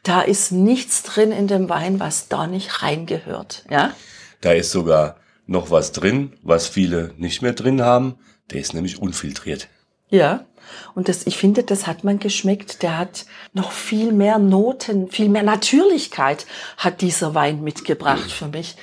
da 0.03 0.21
ist 0.21 0.51
nichts 0.51 1.03
drin 1.03 1.31
in 1.31 1.47
dem 1.47 1.69
Wein, 1.69 1.99
was 1.99 2.27
da 2.27 2.47
nicht 2.47 2.83
reingehört, 2.83 3.65
ja? 3.69 3.93
Da 4.41 4.51
ist 4.53 4.71
sogar 4.71 5.17
noch 5.47 5.71
was 5.71 5.91
drin, 5.91 6.33
was 6.41 6.67
viele 6.67 7.13
nicht 7.17 7.41
mehr 7.41 7.53
drin 7.53 7.81
haben. 7.81 8.15
Der 8.51 8.61
ist 8.61 8.73
nämlich 8.73 9.01
unfiltriert. 9.01 9.67
Ja. 10.09 10.45
Und 10.93 11.09
das, 11.09 11.25
ich 11.25 11.37
finde, 11.37 11.63
das 11.63 11.87
hat 11.87 12.03
man 12.03 12.19
geschmeckt. 12.19 12.83
Der 12.83 12.97
hat 12.97 13.25
noch 13.53 13.71
viel 13.71 14.11
mehr 14.11 14.37
Noten, 14.37 15.09
viel 15.09 15.29
mehr 15.29 15.43
Natürlichkeit 15.43 16.45
hat 16.77 17.01
dieser 17.01 17.33
Wein 17.35 17.63
mitgebracht 17.63 18.31
für 18.31 18.47
mich. 18.47 18.75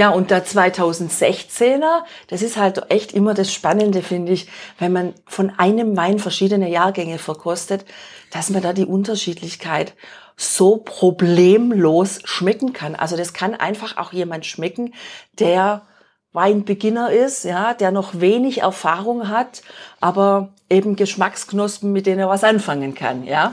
Ja, 0.00 0.08
und 0.08 0.30
der 0.30 0.46
2016er, 0.46 2.04
das 2.28 2.40
ist 2.40 2.56
halt 2.56 2.90
echt 2.90 3.12
immer 3.12 3.34
das 3.34 3.52
Spannende, 3.52 4.00
finde 4.00 4.32
ich, 4.32 4.48
wenn 4.78 4.94
man 4.94 5.12
von 5.26 5.52
einem 5.58 5.94
Wein 5.94 6.18
verschiedene 6.18 6.70
Jahrgänge 6.70 7.18
verkostet, 7.18 7.84
dass 8.30 8.48
man 8.48 8.62
da 8.62 8.72
die 8.72 8.86
Unterschiedlichkeit 8.86 9.92
so 10.38 10.78
problemlos 10.78 12.20
schmecken 12.24 12.72
kann. 12.72 12.94
Also 12.94 13.14
das 13.14 13.34
kann 13.34 13.54
einfach 13.54 13.98
auch 13.98 14.14
jemand 14.14 14.46
schmecken, 14.46 14.94
der 15.38 15.82
Weinbeginner 16.32 17.10
ist, 17.10 17.44
ja, 17.44 17.74
der 17.74 17.90
noch 17.90 18.20
wenig 18.20 18.62
Erfahrung 18.62 19.28
hat, 19.28 19.60
aber 20.00 20.54
eben 20.70 20.96
Geschmacksknospen, 20.96 21.92
mit 21.92 22.06
denen 22.06 22.20
er 22.20 22.30
was 22.30 22.42
anfangen 22.42 22.94
kann, 22.94 23.24
ja. 23.24 23.52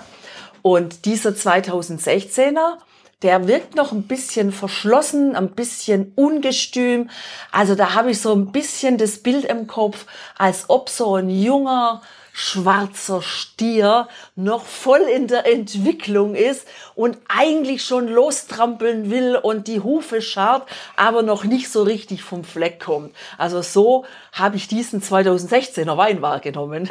Und 0.62 1.04
dieser 1.04 1.32
2016er, 1.32 2.78
der 3.24 3.48
wirkt 3.48 3.76
noch 3.76 3.92
ein 3.92 4.04
bisschen 4.04 4.52
verschlossen, 4.52 5.36
ein 5.36 5.52
bisschen 5.52 6.12
ungestüm. 6.16 7.10
Also 7.52 7.74
da 7.74 7.96
habe 7.96 8.12
ich 8.12 8.22
so 8.22 8.34
ein 8.34 8.52
bisschen 8.52 8.98
das 8.98 9.18
Bild 9.20 9.46
im 9.46 9.66
Kopf, 9.66 10.06
als 10.38 10.66
ob 10.70 10.90
so 10.90 11.16
ein 11.16 11.30
junger, 11.30 12.02
schwarzer 12.32 13.24
Stier 13.24 14.08
noch 14.36 14.64
voll 14.64 15.02
in 15.02 15.26
der 15.26 15.52
Entwicklung 15.52 16.36
ist 16.36 16.68
und 16.94 17.18
eigentlich 17.28 17.84
schon 17.84 18.08
lostrampeln 18.08 19.10
will 19.10 19.36
und 19.36 19.68
die 19.68 19.80
Hufe 19.80 20.22
scharrt, 20.22 20.70
aber 20.96 21.24
noch 21.24 21.44
nicht 21.46 21.72
so 21.72 21.82
richtig 21.82 22.22
vom 22.22 22.44
Fleck 22.44 22.80
kommt. 22.80 23.16
Also 23.40 23.64
so 23.64 24.06
habe 24.34 24.58
ich 24.58 24.68
diesen 24.68 25.02
2016er 25.02 25.98
Wein 25.98 26.22
wahrgenommen. 26.22 26.88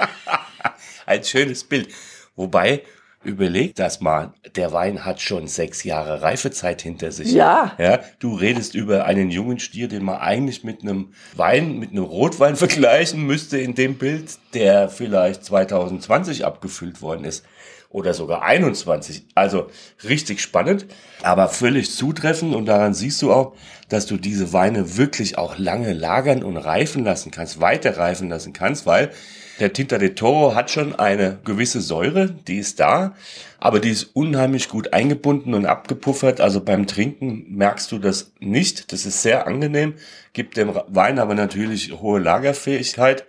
Ein 1.06 1.22
schönes 1.22 1.62
Bild. 1.62 1.90
Wobei 2.34 2.82
Überleg 3.26 3.74
das 3.74 4.00
mal, 4.00 4.34
der 4.54 4.72
Wein 4.72 5.04
hat 5.04 5.20
schon 5.20 5.48
sechs 5.48 5.82
Jahre 5.82 6.22
Reifezeit 6.22 6.80
hinter 6.80 7.10
sich. 7.10 7.32
Ja. 7.32 7.72
ja. 7.76 7.98
Du 8.20 8.36
redest 8.36 8.76
über 8.76 9.04
einen 9.04 9.32
jungen 9.32 9.58
Stier, 9.58 9.88
den 9.88 10.04
man 10.04 10.18
eigentlich 10.18 10.62
mit 10.62 10.82
einem 10.82 11.12
Wein, 11.34 11.80
mit 11.80 11.90
einem 11.90 12.04
Rotwein 12.04 12.54
vergleichen 12.54 13.26
müsste 13.26 13.58
in 13.58 13.74
dem 13.74 13.98
Bild, 13.98 14.38
der 14.54 14.88
vielleicht 14.88 15.44
2020 15.44 16.44
abgefüllt 16.44 17.02
worden 17.02 17.24
ist. 17.24 17.44
Oder 17.90 18.14
sogar 18.14 18.42
21. 18.42 19.26
Also 19.34 19.70
richtig 20.04 20.40
spannend, 20.40 20.86
aber 21.22 21.48
völlig 21.48 21.90
zutreffend. 21.90 22.54
Und 22.54 22.66
daran 22.66 22.94
siehst 22.94 23.20
du 23.22 23.32
auch, 23.32 23.56
dass 23.88 24.06
du 24.06 24.18
diese 24.18 24.52
Weine 24.52 24.96
wirklich 24.96 25.36
auch 25.36 25.58
lange 25.58 25.92
lagern 25.94 26.44
und 26.44 26.58
reifen 26.58 27.02
lassen 27.02 27.32
kannst, 27.32 27.60
weiter 27.60 27.98
reifen 27.98 28.28
lassen 28.28 28.52
kannst, 28.52 28.86
weil 28.86 29.10
der 29.58 29.72
Tinta 29.72 29.98
de 29.98 30.10
Toro 30.10 30.54
hat 30.54 30.70
schon 30.70 30.94
eine 30.94 31.38
gewisse 31.44 31.80
Säure, 31.80 32.28
die 32.30 32.58
ist 32.58 32.78
da, 32.80 33.14
aber 33.58 33.80
die 33.80 33.90
ist 33.90 34.10
unheimlich 34.14 34.68
gut 34.68 34.92
eingebunden 34.92 35.54
und 35.54 35.66
abgepuffert. 35.66 36.40
Also 36.40 36.60
beim 36.60 36.86
Trinken 36.86 37.46
merkst 37.48 37.90
du 37.90 37.98
das 37.98 38.32
nicht. 38.38 38.92
Das 38.92 39.06
ist 39.06 39.22
sehr 39.22 39.46
angenehm, 39.46 39.94
gibt 40.32 40.56
dem 40.56 40.74
Wein 40.88 41.18
aber 41.18 41.34
natürlich 41.34 41.92
hohe 42.00 42.20
Lagerfähigkeit. 42.20 43.24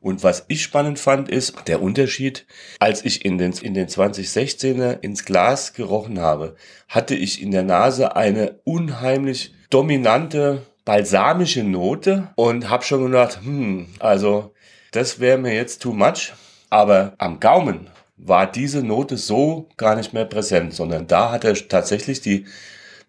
Und 0.00 0.24
was 0.24 0.46
ich 0.48 0.62
spannend 0.62 0.98
fand, 0.98 1.28
ist 1.28 1.54
der 1.66 1.82
Unterschied. 1.82 2.46
Als 2.78 3.04
ich 3.04 3.24
in 3.24 3.36
den, 3.36 3.52
in 3.52 3.74
den 3.74 3.86
2016er 3.86 4.98
ins 5.02 5.24
Glas 5.26 5.74
gerochen 5.74 6.20
habe, 6.20 6.56
hatte 6.88 7.14
ich 7.14 7.42
in 7.42 7.50
der 7.50 7.64
Nase 7.64 8.16
eine 8.16 8.60
unheimlich 8.64 9.52
dominante 9.68 10.62
balsamische 10.86 11.62
Note 11.62 12.28
und 12.34 12.70
habe 12.70 12.82
schon 12.82 13.04
gedacht, 13.04 13.40
hm, 13.44 13.86
also 13.98 14.52
das 14.92 15.20
wäre 15.20 15.38
mir 15.38 15.54
jetzt 15.54 15.82
too 15.82 15.92
much. 15.92 16.32
Aber 16.68 17.14
am 17.18 17.40
Gaumen 17.40 17.90
war 18.16 18.50
diese 18.50 18.82
Note 18.82 19.16
so 19.16 19.68
gar 19.76 19.96
nicht 19.96 20.12
mehr 20.12 20.24
präsent, 20.24 20.74
sondern 20.74 21.06
da 21.06 21.32
hat 21.32 21.44
er 21.44 21.54
tatsächlich 21.54 22.20
die, 22.20 22.46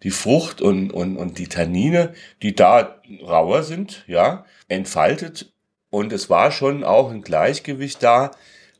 die 0.03 0.11
Frucht 0.11 0.61
und, 0.61 0.91
und, 0.91 1.17
und 1.17 1.37
die 1.37 1.47
Tannine, 1.47 2.13
die 2.41 2.55
da 2.55 3.01
rauer 3.23 3.63
sind, 3.63 4.03
ja, 4.07 4.45
entfaltet. 4.67 5.53
Und 5.89 6.13
es 6.13 6.29
war 6.29 6.51
schon 6.51 6.83
auch 6.83 7.11
ein 7.11 7.21
Gleichgewicht 7.21 8.01
da. 8.01 8.31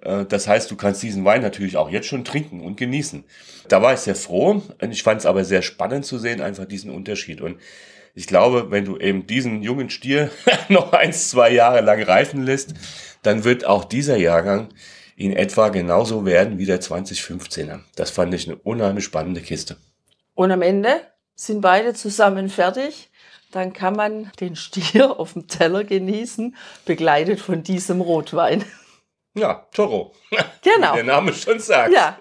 Äh, 0.02 0.26
das 0.26 0.48
heißt, 0.48 0.72
du 0.72 0.76
kannst 0.78 1.04
diesen 1.04 1.26
Wein 1.26 1.42
natürlich 1.42 1.78
auch 1.78 1.90
jetzt 1.90 2.08
schon 2.08 2.24
trinken 2.24 2.62
und 2.62 2.78
genießen. 2.78 3.26
Da 3.68 3.82
war 3.82 3.94
ich 3.94 4.00
sehr 4.00 4.16
froh. 4.16 4.62
Ich 4.90 5.04
fand 5.04 5.20
es 5.20 5.26
aber 5.26 5.44
sehr 5.44 5.62
spannend 5.62 6.06
zu 6.06 6.18
sehen, 6.18 6.42
einfach 6.42 6.66
diesen 6.66 6.92
Unterschied. 6.92 7.42
Und 7.42 7.60
ich 8.14 8.28
glaube, 8.28 8.72
wenn 8.72 8.86
du 8.86 8.98
eben 8.98 9.28
diesen 9.28 9.62
jungen 9.62 9.90
Stier 9.90 10.30
noch 10.70 10.94
eins, 10.94 11.30
zwei 11.30 11.52
Jahre 11.52 11.82
lang 11.82 12.02
reifen 12.02 12.44
lässt, 12.44 12.74
dann 13.24 13.44
wird 13.44 13.66
auch 13.66 13.86
dieser 13.86 14.18
Jahrgang 14.18 14.70
in 15.16 15.34
etwa 15.34 15.70
genauso 15.70 16.26
werden 16.26 16.58
wie 16.58 16.66
der 16.66 16.82
2015er. 16.82 17.82
Das 17.96 18.12
fand 18.12 18.34
ich 18.34 18.48
eine 18.48 18.58
unheimlich 18.58 19.06
spannende 19.06 19.42
Kiste. 19.42 19.78
Und 20.34 20.52
am 20.52 20.62
Ende 20.62 21.02
sind 21.36 21.62
beide 21.62 21.94
zusammen 21.94 22.50
fertig. 22.50 23.10
Dann 23.52 23.74
kann 23.74 23.96
man 23.96 24.32
den 24.40 24.56
Stier 24.56 25.20
auf 25.20 25.34
dem 25.34 25.48
Teller 25.48 25.84
genießen, 25.84 26.56
begleitet 26.86 27.40
von 27.40 27.64
diesem 27.64 28.02
Rotwein. 28.02 28.64
Ja, 29.34 29.68
Toro. 29.74 30.14
Genau. 30.62 30.92
Wie 30.92 30.98
der 30.98 31.04
Name 31.04 31.34
schon 31.34 31.60
sagt. 31.60 31.94
Ja. 31.94 32.18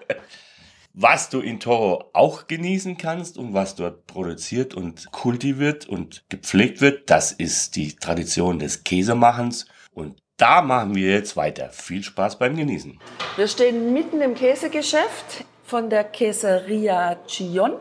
Was 0.93 1.29
du 1.29 1.39
in 1.39 1.61
Toro 1.61 2.09
auch 2.11 2.47
genießen 2.47 2.97
kannst 2.97 3.37
und 3.37 3.53
was 3.53 3.75
dort 3.75 4.07
produziert 4.07 4.73
und 4.73 5.09
kultiviert 5.11 5.87
und 5.87 6.25
gepflegt 6.27 6.81
wird, 6.81 7.09
das 7.09 7.31
ist 7.31 7.77
die 7.77 7.95
Tradition 7.95 8.59
des 8.59 8.83
Käsemachens. 8.83 9.67
Und 9.93 10.21
da 10.35 10.61
machen 10.61 10.93
wir 10.93 11.09
jetzt 11.11 11.37
weiter. 11.37 11.69
Viel 11.69 12.03
Spaß 12.03 12.39
beim 12.39 12.57
Genießen. 12.57 12.99
Wir 13.37 13.47
stehen 13.47 13.93
mitten 13.93 14.19
im 14.19 14.35
Käsegeschäft 14.35 15.45
von 15.63 15.89
der 15.89 16.03
Käseria 16.03 17.17
Chion. 17.25 17.73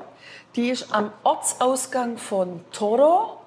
Die 0.55 0.69
ist 0.69 0.93
am 0.93 1.13
Ortsausgang 1.25 2.17
von 2.17 2.61
Toro 2.71 3.40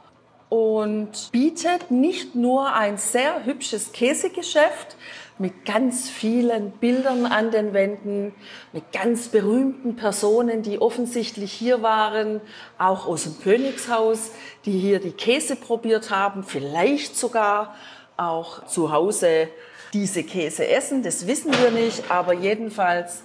und 0.53 1.31
bietet 1.31 1.89
nicht 1.89 2.35
nur 2.35 2.73
ein 2.73 2.99
sehr 2.99 3.43
hübsches 3.43 3.91
Käsegeschäft, 3.91 4.95
mit 5.39 5.65
ganz 5.65 6.11
vielen 6.11 6.69
Bildern 6.73 7.25
an 7.25 7.49
den 7.49 7.73
Wänden, 7.73 8.35
mit 8.71 8.91
ganz 8.91 9.29
berühmten 9.29 9.95
Personen, 9.95 10.61
die 10.61 10.79
offensichtlich 10.79 11.51
hier 11.51 11.81
waren, 11.81 12.39
auch 12.77 13.07
aus 13.07 13.23
dem 13.23 13.39
Königshaus, 13.39 14.29
die 14.65 14.77
hier 14.77 14.99
die 14.99 15.13
Käse 15.13 15.55
probiert 15.55 16.11
haben, 16.11 16.43
vielleicht 16.43 17.17
sogar 17.17 17.73
auch 18.15 18.63
zu 18.67 18.91
Hause 18.91 19.47
diese 19.91 20.21
Käse 20.21 20.67
essen. 20.67 21.01
Das 21.01 21.25
wissen 21.25 21.51
wir 21.51 21.71
nicht, 21.71 22.11
aber 22.11 22.33
jedenfalls 22.33 23.23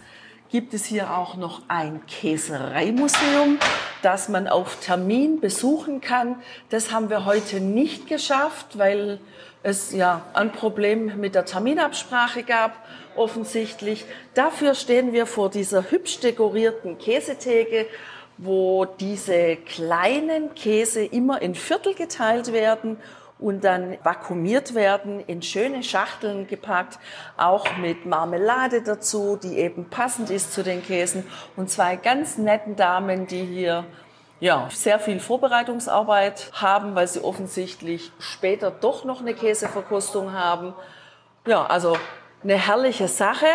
gibt 0.51 0.73
es 0.73 0.87
hier 0.87 1.17
auch 1.17 1.37
noch 1.37 1.63
ein 1.69 2.01
Käsereimuseum, 2.07 3.59
das 4.03 4.29
man 4.29 4.49
auf 4.49 4.77
Termin 4.81 5.41
besuchen 5.41 6.01
kann. 6.01 6.37
Das 6.71 6.91
haben 6.91 7.11
wir 7.11 7.25
heute 7.25 7.61
nicht 7.61 8.07
geschafft, 8.07 8.79
weil 8.79 9.21
es 9.63 9.93
ja 9.93 10.23
ein 10.33 10.53
Problem 10.53 11.21
mit 11.21 11.35
der 11.35 11.45
Terminabsprache 11.45 12.45
gab, 12.45 12.73
offensichtlich. 13.17 14.07
Dafür 14.35 14.75
stehen 14.75 15.13
wir 15.13 15.27
vor 15.27 15.51
dieser 15.51 15.91
hübsch 15.91 16.21
dekorierten 16.21 16.99
Käsetheke, 16.99 17.87
wo 18.39 18.85
diese 18.85 19.57
kleinen 19.57 20.55
Käse 20.55 21.05
immer 21.05 21.43
in 21.43 21.55
Viertel 21.55 21.95
geteilt 21.95 22.53
werden 22.53 22.99
und 23.39 23.63
dann 23.65 23.97
vakuumiert 24.03 24.75
werden, 24.75 25.21
in 25.21 25.43
schöne 25.43 25.83
Schachteln 25.83 26.47
gepackt, 26.47 26.99
auch 27.37 27.77
mit 27.77 28.05
Marmelade 28.07 28.83
dazu, 28.83 29.39
die 29.41 29.59
eben 29.59 29.89
passend 29.89 30.31
ist 30.31 30.53
zu 30.53 30.63
den 30.63 30.83
Käsen 30.83 31.25
und 31.57 31.71
zwei 31.71 31.97
ganz 31.97 32.39
netten 32.39 32.77
Damen, 32.77 33.27
die 33.27 33.45
hier 33.45 33.85
ja, 34.41 34.69
sehr 34.71 35.01
viel 35.01 35.21
Vorbereitungsarbeit 35.21 36.51
haben, 36.53 36.95
weil 36.95 37.09
sie 37.09 37.23
offensichtlich 37.23 38.13
später 38.19 38.71
doch 38.71 39.05
noch 39.05 39.21
eine 39.21 39.35
Käseverkostung 39.35 40.33
haben. 40.33 40.75
Ja, 41.47 41.67
also 41.67 41.97
eine 42.45 42.55
herrliche 42.55 43.09
Sache. 43.09 43.47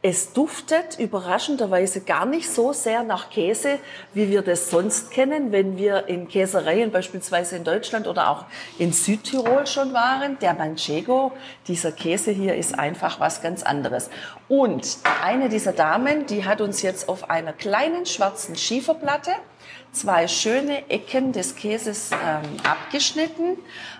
Es 0.00 0.32
duftet 0.32 0.96
überraschenderweise 1.00 2.02
gar 2.02 2.24
nicht 2.24 2.48
so 2.48 2.72
sehr 2.72 3.02
nach 3.02 3.30
Käse, 3.30 3.80
wie 4.14 4.30
wir 4.30 4.42
das 4.42 4.70
sonst 4.70 5.10
kennen, 5.10 5.50
wenn 5.50 5.76
wir 5.76 6.06
in 6.06 6.28
Käsereien 6.28 6.92
beispielsweise 6.92 7.56
in 7.56 7.64
Deutschland 7.64 8.06
oder 8.06 8.30
auch 8.30 8.44
in 8.78 8.92
Südtirol 8.92 9.66
schon 9.66 9.92
waren. 9.92 10.38
Der 10.38 10.54
Manchego, 10.54 11.32
dieser 11.66 11.90
Käse 11.90 12.30
hier 12.30 12.54
ist 12.54 12.78
einfach 12.78 13.18
was 13.18 13.42
ganz 13.42 13.64
anderes. 13.64 14.08
Und 14.48 14.98
eine 15.24 15.48
dieser 15.48 15.72
Damen, 15.72 16.26
die 16.26 16.44
hat 16.44 16.60
uns 16.60 16.82
jetzt 16.82 17.08
auf 17.08 17.28
einer 17.28 17.52
kleinen 17.52 18.06
schwarzen 18.06 18.54
Schieferplatte 18.54 19.32
zwei 19.90 20.28
schöne 20.28 20.88
Ecken 20.90 21.32
des 21.32 21.56
Käses 21.56 22.10
ähm, 22.12 22.44
abgeschnitten. 22.62 23.56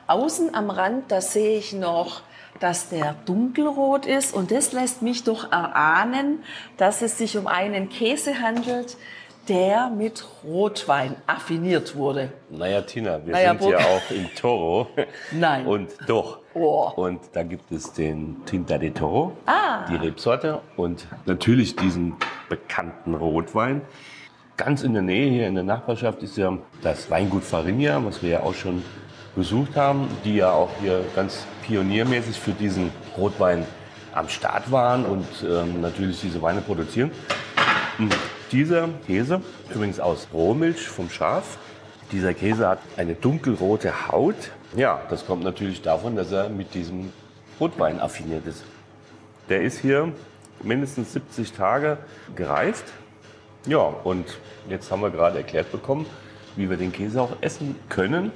Außen 0.06 0.54
am 0.54 0.70
Rand, 0.70 1.10
da 1.10 1.20
sehe 1.20 1.58
ich 1.58 1.72
noch 1.72 2.22
dass 2.60 2.88
der 2.88 3.14
dunkelrot 3.26 4.06
ist 4.06 4.34
und 4.34 4.50
das 4.50 4.72
lässt 4.72 5.02
mich 5.02 5.24
doch 5.24 5.50
erahnen, 5.52 6.42
dass 6.76 7.02
es 7.02 7.18
sich 7.18 7.36
um 7.36 7.46
einen 7.46 7.88
Käse 7.88 8.40
handelt, 8.40 8.96
der 9.48 9.88
mit 9.88 10.26
Rotwein 10.44 11.16
affiniert 11.26 11.96
wurde. 11.96 12.30
Naja, 12.50 12.82
Tina, 12.82 13.24
wir 13.24 13.32
Naja, 13.32 13.58
sind 13.58 13.70
ja 13.70 13.78
auch 13.78 14.10
im 14.10 14.34
Toro. 14.34 14.88
Nein. 15.32 15.66
Und 15.66 15.88
doch. 16.06 16.40
Oh. 16.52 16.90
Und 16.96 17.20
da 17.32 17.44
gibt 17.44 17.70
es 17.72 17.92
den 17.92 18.44
Tinta 18.44 18.76
de 18.78 18.90
Toro, 18.90 19.32
Ah. 19.46 19.86
die 19.90 19.96
Rebsorte 19.96 20.60
und 20.76 21.06
natürlich 21.24 21.76
diesen 21.76 22.16
bekannten 22.48 23.14
Rotwein. 23.14 23.82
Ganz 24.56 24.82
in 24.82 24.92
der 24.92 25.02
Nähe 25.02 25.30
hier 25.30 25.46
in 25.46 25.54
der 25.54 25.64
Nachbarschaft 25.64 26.22
ist 26.22 26.36
ja 26.36 26.58
das 26.82 27.10
Weingut 27.10 27.44
Farinia, 27.44 28.04
was 28.04 28.22
wir 28.22 28.30
ja 28.30 28.40
auch 28.40 28.54
schon 28.54 28.82
besucht 29.36 29.76
haben, 29.76 30.08
die 30.24 30.36
ja 30.36 30.50
auch 30.52 30.68
hier 30.80 31.04
ganz 31.14 31.46
pioniermäßig 31.68 32.40
für 32.40 32.52
diesen 32.52 32.90
Rotwein 33.16 33.66
am 34.12 34.28
Start 34.28 34.72
waren 34.72 35.04
und 35.04 35.26
ähm, 35.46 35.80
natürlich 35.80 36.20
diese 36.20 36.40
Weine 36.40 36.62
produzieren. 36.62 37.10
Und 37.98 38.16
dieser 38.50 38.88
Käse, 39.06 39.42
übrigens 39.72 40.00
aus 40.00 40.28
Rohmilch 40.32 40.88
vom 40.88 41.10
Schaf, 41.10 41.58
dieser 42.10 42.32
Käse 42.32 42.66
hat 42.66 42.78
eine 42.96 43.14
dunkelrote 43.14 44.08
Haut. 44.08 44.50
Ja, 44.74 45.02
das 45.10 45.26
kommt 45.26 45.44
natürlich 45.44 45.82
davon, 45.82 46.16
dass 46.16 46.32
er 46.32 46.48
mit 46.48 46.72
diesem 46.72 47.12
Rotwein 47.60 48.00
affiniert 48.00 48.46
ist. 48.46 48.64
Der 49.50 49.60
ist 49.60 49.78
hier 49.78 50.12
mindestens 50.62 51.12
70 51.12 51.52
Tage 51.52 51.98
gereift. 52.34 52.84
Ja, 53.66 53.80
und 54.04 54.38
jetzt 54.70 54.90
haben 54.90 55.02
wir 55.02 55.10
gerade 55.10 55.36
erklärt 55.36 55.70
bekommen, 55.70 56.06
wie 56.56 56.70
wir 56.70 56.78
den 56.78 56.92
Käse 56.92 57.20
auch 57.20 57.36
essen 57.42 57.76
können, 57.90 58.32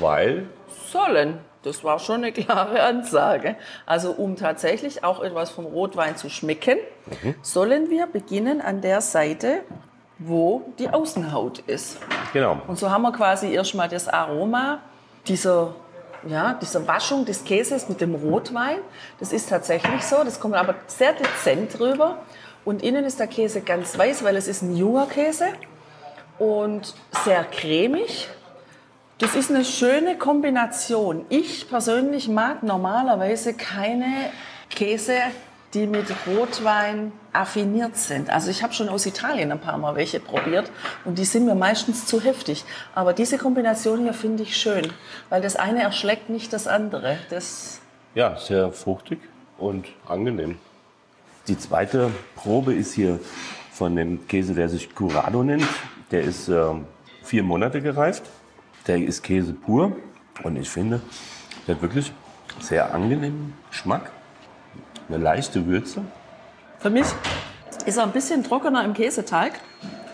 weil 0.00 0.46
Sollen. 0.90 1.38
Das 1.64 1.82
war 1.82 1.98
schon 1.98 2.16
eine 2.16 2.32
klare 2.32 2.82
Ansage. 2.82 3.56
Also 3.86 4.12
um 4.12 4.36
tatsächlich 4.36 5.02
auch 5.02 5.22
etwas 5.22 5.50
vom 5.50 5.64
Rotwein 5.64 6.16
zu 6.16 6.28
schmecken, 6.28 6.78
sollen 7.42 7.90
wir 7.90 8.06
beginnen 8.06 8.60
an 8.60 8.80
der 8.80 9.00
Seite, 9.00 9.62
wo 10.18 10.62
die 10.78 10.88
Außenhaut 10.88 11.58
ist. 11.60 11.98
genau, 12.32 12.60
Und 12.68 12.78
so 12.78 12.90
haben 12.90 13.02
wir 13.02 13.12
quasi 13.12 13.52
erstmal 13.52 13.88
das 13.88 14.06
Aroma 14.08 14.80
dieser, 15.26 15.74
ja, 16.26 16.54
dieser 16.60 16.86
Waschung 16.86 17.24
des 17.24 17.44
Käses 17.44 17.88
mit 17.88 18.00
dem 18.00 18.14
Rotwein. 18.14 18.78
Das 19.18 19.32
ist 19.32 19.48
tatsächlich 19.48 20.02
so. 20.04 20.22
Das 20.22 20.38
kommt 20.38 20.54
aber 20.54 20.76
sehr 20.86 21.14
dezent 21.14 21.80
rüber. 21.80 22.18
Und 22.64 22.82
innen 22.82 23.04
ist 23.04 23.18
der 23.20 23.26
Käse 23.26 23.60
ganz 23.60 23.98
weiß, 23.98 24.22
weil 24.24 24.36
es 24.36 24.48
ist 24.48 24.62
ein 24.62 24.76
junger 24.76 25.06
Käse 25.06 25.46
und 26.38 26.94
sehr 27.24 27.44
cremig. 27.44 28.28
Das 29.18 29.36
ist 29.36 29.48
eine 29.50 29.64
schöne 29.64 30.18
Kombination. 30.18 31.24
Ich 31.28 31.68
persönlich 31.68 32.28
mag 32.28 32.64
normalerweise 32.64 33.54
keine 33.54 34.12
Käse, 34.70 35.14
die 35.72 35.86
mit 35.86 36.06
Rotwein 36.26 37.12
affiniert 37.32 37.96
sind. 37.96 38.28
Also 38.28 38.50
ich 38.50 38.64
habe 38.64 38.72
schon 38.72 38.88
aus 38.88 39.06
Italien 39.06 39.52
ein 39.52 39.60
paar 39.60 39.78
Mal 39.78 39.94
welche 39.94 40.18
probiert 40.18 40.70
und 41.04 41.18
die 41.18 41.24
sind 41.24 41.46
mir 41.46 41.54
meistens 41.54 42.06
zu 42.06 42.20
heftig. 42.20 42.64
Aber 42.96 43.12
diese 43.12 43.38
Kombination 43.38 44.02
hier 44.02 44.14
finde 44.14 44.42
ich 44.42 44.56
schön, 44.56 44.92
weil 45.28 45.40
das 45.40 45.54
eine 45.54 45.82
erschlägt 45.82 46.28
nicht 46.28 46.52
das 46.52 46.66
andere. 46.66 47.18
Das 47.30 47.80
ja, 48.16 48.36
sehr 48.36 48.72
fruchtig 48.72 49.20
und 49.58 49.86
angenehm. 50.08 50.58
Die 51.46 51.58
zweite 51.58 52.10
Probe 52.34 52.74
ist 52.74 52.94
hier 52.94 53.20
von 53.72 53.94
dem 53.94 54.26
Käse, 54.26 54.54
der 54.54 54.68
sich 54.68 54.92
Curado 54.92 55.44
nennt. 55.44 55.66
Der 56.10 56.22
ist 56.22 56.48
ähm, 56.48 56.86
vier 57.22 57.44
Monate 57.44 57.80
gereift. 57.80 58.24
Der 58.86 58.96
ist 58.96 59.22
Käse 59.22 59.54
pur 59.54 59.96
und 60.42 60.56
ich 60.56 60.68
finde, 60.68 61.00
der 61.66 61.76
hat 61.76 61.82
wirklich 61.82 62.12
sehr 62.60 62.94
angenehmen 62.94 63.54
Geschmack, 63.70 64.10
eine 65.08 65.16
leichte 65.18 65.66
Würze. 65.66 66.02
Für 66.80 66.90
mich 66.90 67.06
ist 67.86 67.96
er 67.96 68.02
ein 68.02 68.12
bisschen 68.12 68.44
trockener 68.44 68.84
im 68.84 68.92
Käseteig, 68.92 69.54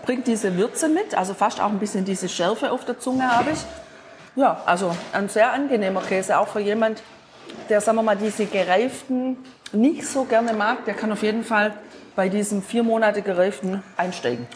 bringt 0.05 0.29
diese 0.29 0.57
Würze 0.57 0.89
mit, 0.89 1.17
also 1.17 1.35
fast 1.35 1.61
auch 1.61 1.71
ein 1.71 1.81
bisschen 1.81 2.05
diese 2.05 2.29
Schärfe 2.29 2.71
auf 2.71 2.85
der 2.85 2.99
Zunge 3.01 3.29
habe 3.29 3.51
ich. 3.51 3.59
Ja, 4.37 4.63
also 4.67 4.95
ein 5.13 5.29
sehr 5.29 5.53
angenehmer 5.53 6.03
Käse, 6.03 6.39
auch 6.39 6.49
für 6.49 6.61
jemand, 6.61 7.03
der, 7.69 7.81
sagen 7.81 7.99
wir 7.99 8.03
mal, 8.03 8.17
diese 8.17 8.47
gereiften 8.47 9.37
nicht 9.73 10.07
so 10.07 10.25
gerne 10.25 10.53
mag, 10.53 10.85
der 10.85 10.95
kann 10.95 11.11
auf 11.11 11.23
jeden 11.25 11.43
Fall 11.43 11.75
bei 12.15 12.29
diesem 12.29 12.63
vier 12.63 12.85
Monate 12.85 13.23
gereiften 13.23 13.83
einsteigen. 13.97 14.47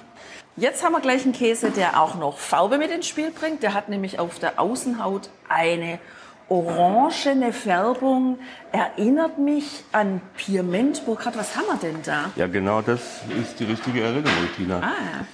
Jetzt 0.56 0.84
haben 0.84 0.92
wir 0.92 1.00
gleich 1.00 1.24
einen 1.24 1.32
Käse, 1.32 1.70
der 1.70 2.00
auch 2.00 2.14
noch 2.14 2.38
Farbe 2.38 2.78
mit 2.78 2.90
ins 2.92 3.08
Spiel 3.08 3.32
bringt. 3.32 3.64
Der 3.64 3.74
hat 3.74 3.88
nämlich 3.88 4.20
auf 4.20 4.38
der 4.38 4.60
Außenhaut 4.60 5.28
eine 5.48 5.98
orangene 6.48 7.52
Färbung. 7.52 8.38
Erinnert 8.70 9.38
mich 9.38 9.82
an 9.90 10.20
Piement. 10.36 11.04
Burkhard, 11.06 11.36
was 11.36 11.56
haben 11.56 11.64
wir 11.66 11.76
denn 11.76 11.96
da? 12.04 12.30
Ja, 12.36 12.46
genau 12.46 12.82
das 12.82 13.00
ist 13.42 13.58
die 13.58 13.64
richtige 13.64 14.02
Erinnerung, 14.02 14.48
Tina. 14.56 14.80
Ah, 14.80 15.24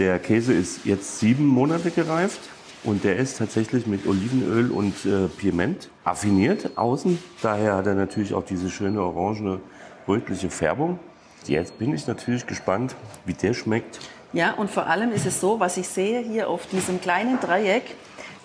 Der 0.00 0.18
Käse 0.18 0.52
ist 0.52 0.84
jetzt 0.84 1.20
sieben 1.20 1.46
Monate 1.46 1.92
gereift 1.92 2.40
und 2.82 3.04
der 3.04 3.16
ist 3.18 3.38
tatsächlich 3.38 3.86
mit 3.86 4.04
Olivenöl 4.04 4.72
und 4.72 5.06
äh, 5.06 5.28
Piment 5.28 5.90
affiniert 6.02 6.76
außen. 6.76 7.22
Daher 7.40 7.76
hat 7.76 7.86
er 7.86 7.94
natürlich 7.94 8.34
auch 8.34 8.44
diese 8.44 8.68
schöne 8.68 9.00
orangene, 9.00 9.60
rötliche 10.08 10.50
Färbung. 10.50 10.98
Jetzt 11.46 11.78
bin 11.78 11.94
ich 11.94 12.08
natürlich 12.08 12.46
gespannt, 12.46 12.96
wie 13.24 13.34
der 13.34 13.54
schmeckt. 13.54 14.00
Ja, 14.32 14.52
und 14.52 14.70
vor 14.70 14.86
allem 14.86 15.12
ist 15.12 15.26
es 15.26 15.40
so, 15.40 15.60
was 15.60 15.76
ich 15.76 15.88
sehe 15.88 16.20
hier 16.20 16.48
auf 16.50 16.66
diesem 16.66 17.00
kleinen 17.00 17.40
Dreieck, 17.40 17.94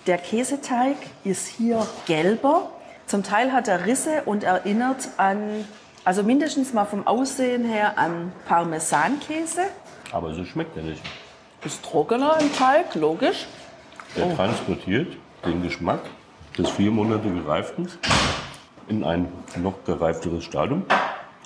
der 0.06 0.18
Käseteig 0.18 0.96
ist 1.24 1.46
hier 1.46 1.86
gelber. 2.06 2.70
Zum 3.06 3.22
Teil 3.22 3.52
hat 3.52 3.68
er 3.68 3.86
Risse 3.86 4.22
und 4.24 4.42
erinnert 4.42 5.08
an, 5.16 5.64
also 6.04 6.22
mindestens 6.22 6.72
mal 6.72 6.86
vom 6.86 7.06
Aussehen 7.06 7.64
her 7.64 7.98
an 7.98 8.32
Parmesankäse. 8.46 9.62
Aber 10.12 10.34
so 10.34 10.44
schmeckt 10.44 10.76
er 10.76 10.82
nicht. 10.82 11.02
Ist 11.64 11.84
trockener 11.84 12.38
im 12.40 12.52
Teig, 12.54 12.94
logisch. 12.94 13.46
Er 14.16 14.34
transportiert 14.34 15.16
den 15.44 15.62
Geschmack 15.62 16.00
des 16.58 16.68
vier 16.70 16.90
Monate 16.90 17.30
gereiften 17.30 17.88
in 18.88 19.04
ein 19.04 19.28
noch 19.56 19.84
gereifteres 19.84 20.44
Stadium, 20.44 20.84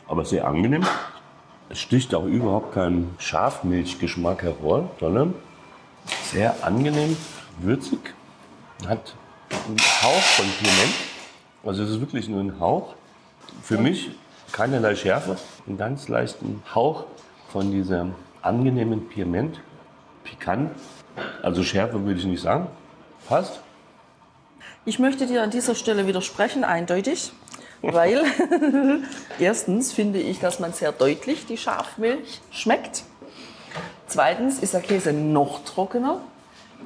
aber 0.08 0.24
sehr 0.24 0.46
angenehm. 0.46 0.86
Es 1.68 1.80
sticht 1.80 2.14
auch 2.14 2.24
überhaupt 2.24 2.74
keinen 2.74 3.14
Schafmilchgeschmack 3.18 4.42
hervor, 4.42 4.90
sondern 5.00 5.34
sehr 6.30 6.54
angenehm, 6.64 7.16
würzig, 7.58 7.98
hat 8.86 9.14
einen 9.50 9.78
Hauch 9.78 10.22
von 10.22 10.46
Piment. 10.58 10.94
Also 11.64 11.82
es 11.82 11.90
ist 11.90 12.00
wirklich 12.00 12.28
nur 12.28 12.40
ein 12.40 12.60
Hauch. 12.60 12.94
Für 13.62 13.78
mich 13.78 14.10
keinerlei 14.52 14.94
Schärfe, 14.94 15.36
einen 15.66 15.76
ganz 15.76 16.08
leichten 16.08 16.62
Hauch 16.72 17.06
von 17.48 17.72
diesem 17.72 18.14
angenehmen 18.42 19.08
Piment, 19.08 19.60
pikant. 20.22 20.70
Also 21.42 21.64
Schärfe 21.64 22.04
würde 22.04 22.20
ich 22.20 22.26
nicht 22.26 22.42
sagen. 22.42 22.68
Passt. 23.28 23.60
Ich 24.84 25.00
möchte 25.00 25.26
dir 25.26 25.42
an 25.42 25.50
dieser 25.50 25.74
Stelle 25.74 26.06
widersprechen, 26.06 26.62
eindeutig, 26.62 27.32
weil 27.82 28.24
erstens 29.38 29.92
finde 29.92 30.18
ich, 30.18 30.40
dass 30.40 30.60
man 30.60 30.72
sehr 30.72 30.92
deutlich 30.92 31.46
die 31.46 31.56
Schafmilch 31.56 32.40
schmeckt. 32.50 33.04
Zweitens 34.06 34.60
ist 34.60 34.74
der 34.74 34.80
Käse 34.80 35.12
noch 35.12 35.64
trockener. 35.64 36.20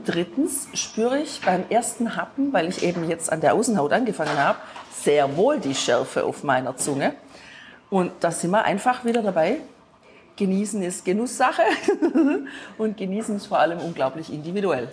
Drittens 0.05 0.69
spüre 0.75 1.19
ich 1.19 1.41
beim 1.45 1.65
ersten 1.69 2.17
Happen, 2.17 2.53
weil 2.53 2.69
ich 2.69 2.83
eben 2.83 3.09
jetzt 3.09 3.31
an 3.31 3.41
der 3.41 3.55
Außenhaut 3.55 3.93
angefangen 3.93 4.39
habe, 4.39 4.59
sehr 4.93 5.37
wohl 5.37 5.59
die 5.59 5.75
Schärfe 5.75 6.25
auf 6.25 6.43
meiner 6.43 6.77
Zunge. 6.77 7.15
Und 7.91 8.13
da 8.21 8.31
sind 8.31 8.51
wir 8.51 8.65
einfach 8.65 9.05
wieder 9.05 9.23
dabei. 9.23 9.59
Genießen 10.37 10.83
ist 10.83 11.05
Genusssache 11.05 11.63
und 12.79 12.97
genießen 12.97 13.37
ist 13.37 13.47
vor 13.47 13.59
allem 13.59 13.79
unglaublich 13.81 14.33
individuell. 14.33 14.89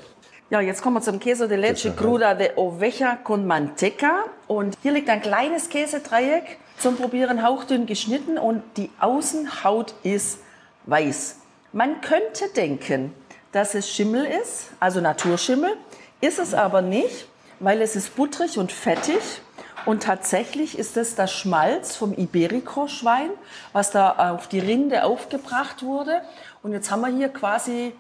Ja, 0.50 0.62
jetzt 0.62 0.82
kommen 0.82 0.96
wir 0.96 1.02
zum 1.02 1.20
Queso 1.20 1.46
de 1.46 1.58
leche 1.58 1.92
cruda 1.92 2.34
de 2.34 2.52
oveja 2.56 3.18
con 3.18 3.46
manteca. 3.46 4.24
Und 4.48 4.78
hier 4.82 4.94
liegt 4.94 5.10
ein 5.10 5.22
kleines 5.22 5.68
Käsedreieck 5.68 6.58
zum 6.78 6.96
Probieren, 6.96 7.44
hauchdünn 7.44 7.86
geschnitten 7.86 8.38
und 8.38 8.64
die 8.78 8.90
Außenhaut 8.98 9.94
ist 10.04 10.40
weiß. 10.86 11.40
Man 11.74 12.00
könnte 12.00 12.48
denken, 12.56 13.14
dass 13.52 13.76
es 13.76 13.92
Schimmel 13.92 14.24
ist, 14.24 14.70
also 14.80 15.02
Naturschimmel, 15.02 15.76
ist 16.22 16.40
es 16.40 16.54
aber 16.54 16.82
nicht, 16.82 17.28
weil 17.60 17.82
es 17.82 17.98
ist 17.98 18.16
butterig 18.16 18.58
und 18.58 18.72
fettig. 18.72 19.42
Und 19.86 20.04
tatsächlich 20.04 20.80
ist 20.80 20.96
es 20.96 21.16
das 21.16 21.34
Schmalz 21.34 21.98
vom 21.98 22.14
Iberico-Schwein, 22.14 23.32
was 23.74 23.92
da 23.92 24.32
auf 24.34 24.48
die 24.48 24.60
Rinde 24.60 25.04
aufgebracht 25.04 25.84
wurde. 25.84 26.22
Und 26.64 26.72
jetzt 26.72 26.90
haben 26.90 27.02
wir 27.02 27.10
hier 27.10 27.28
quasi 27.28 27.94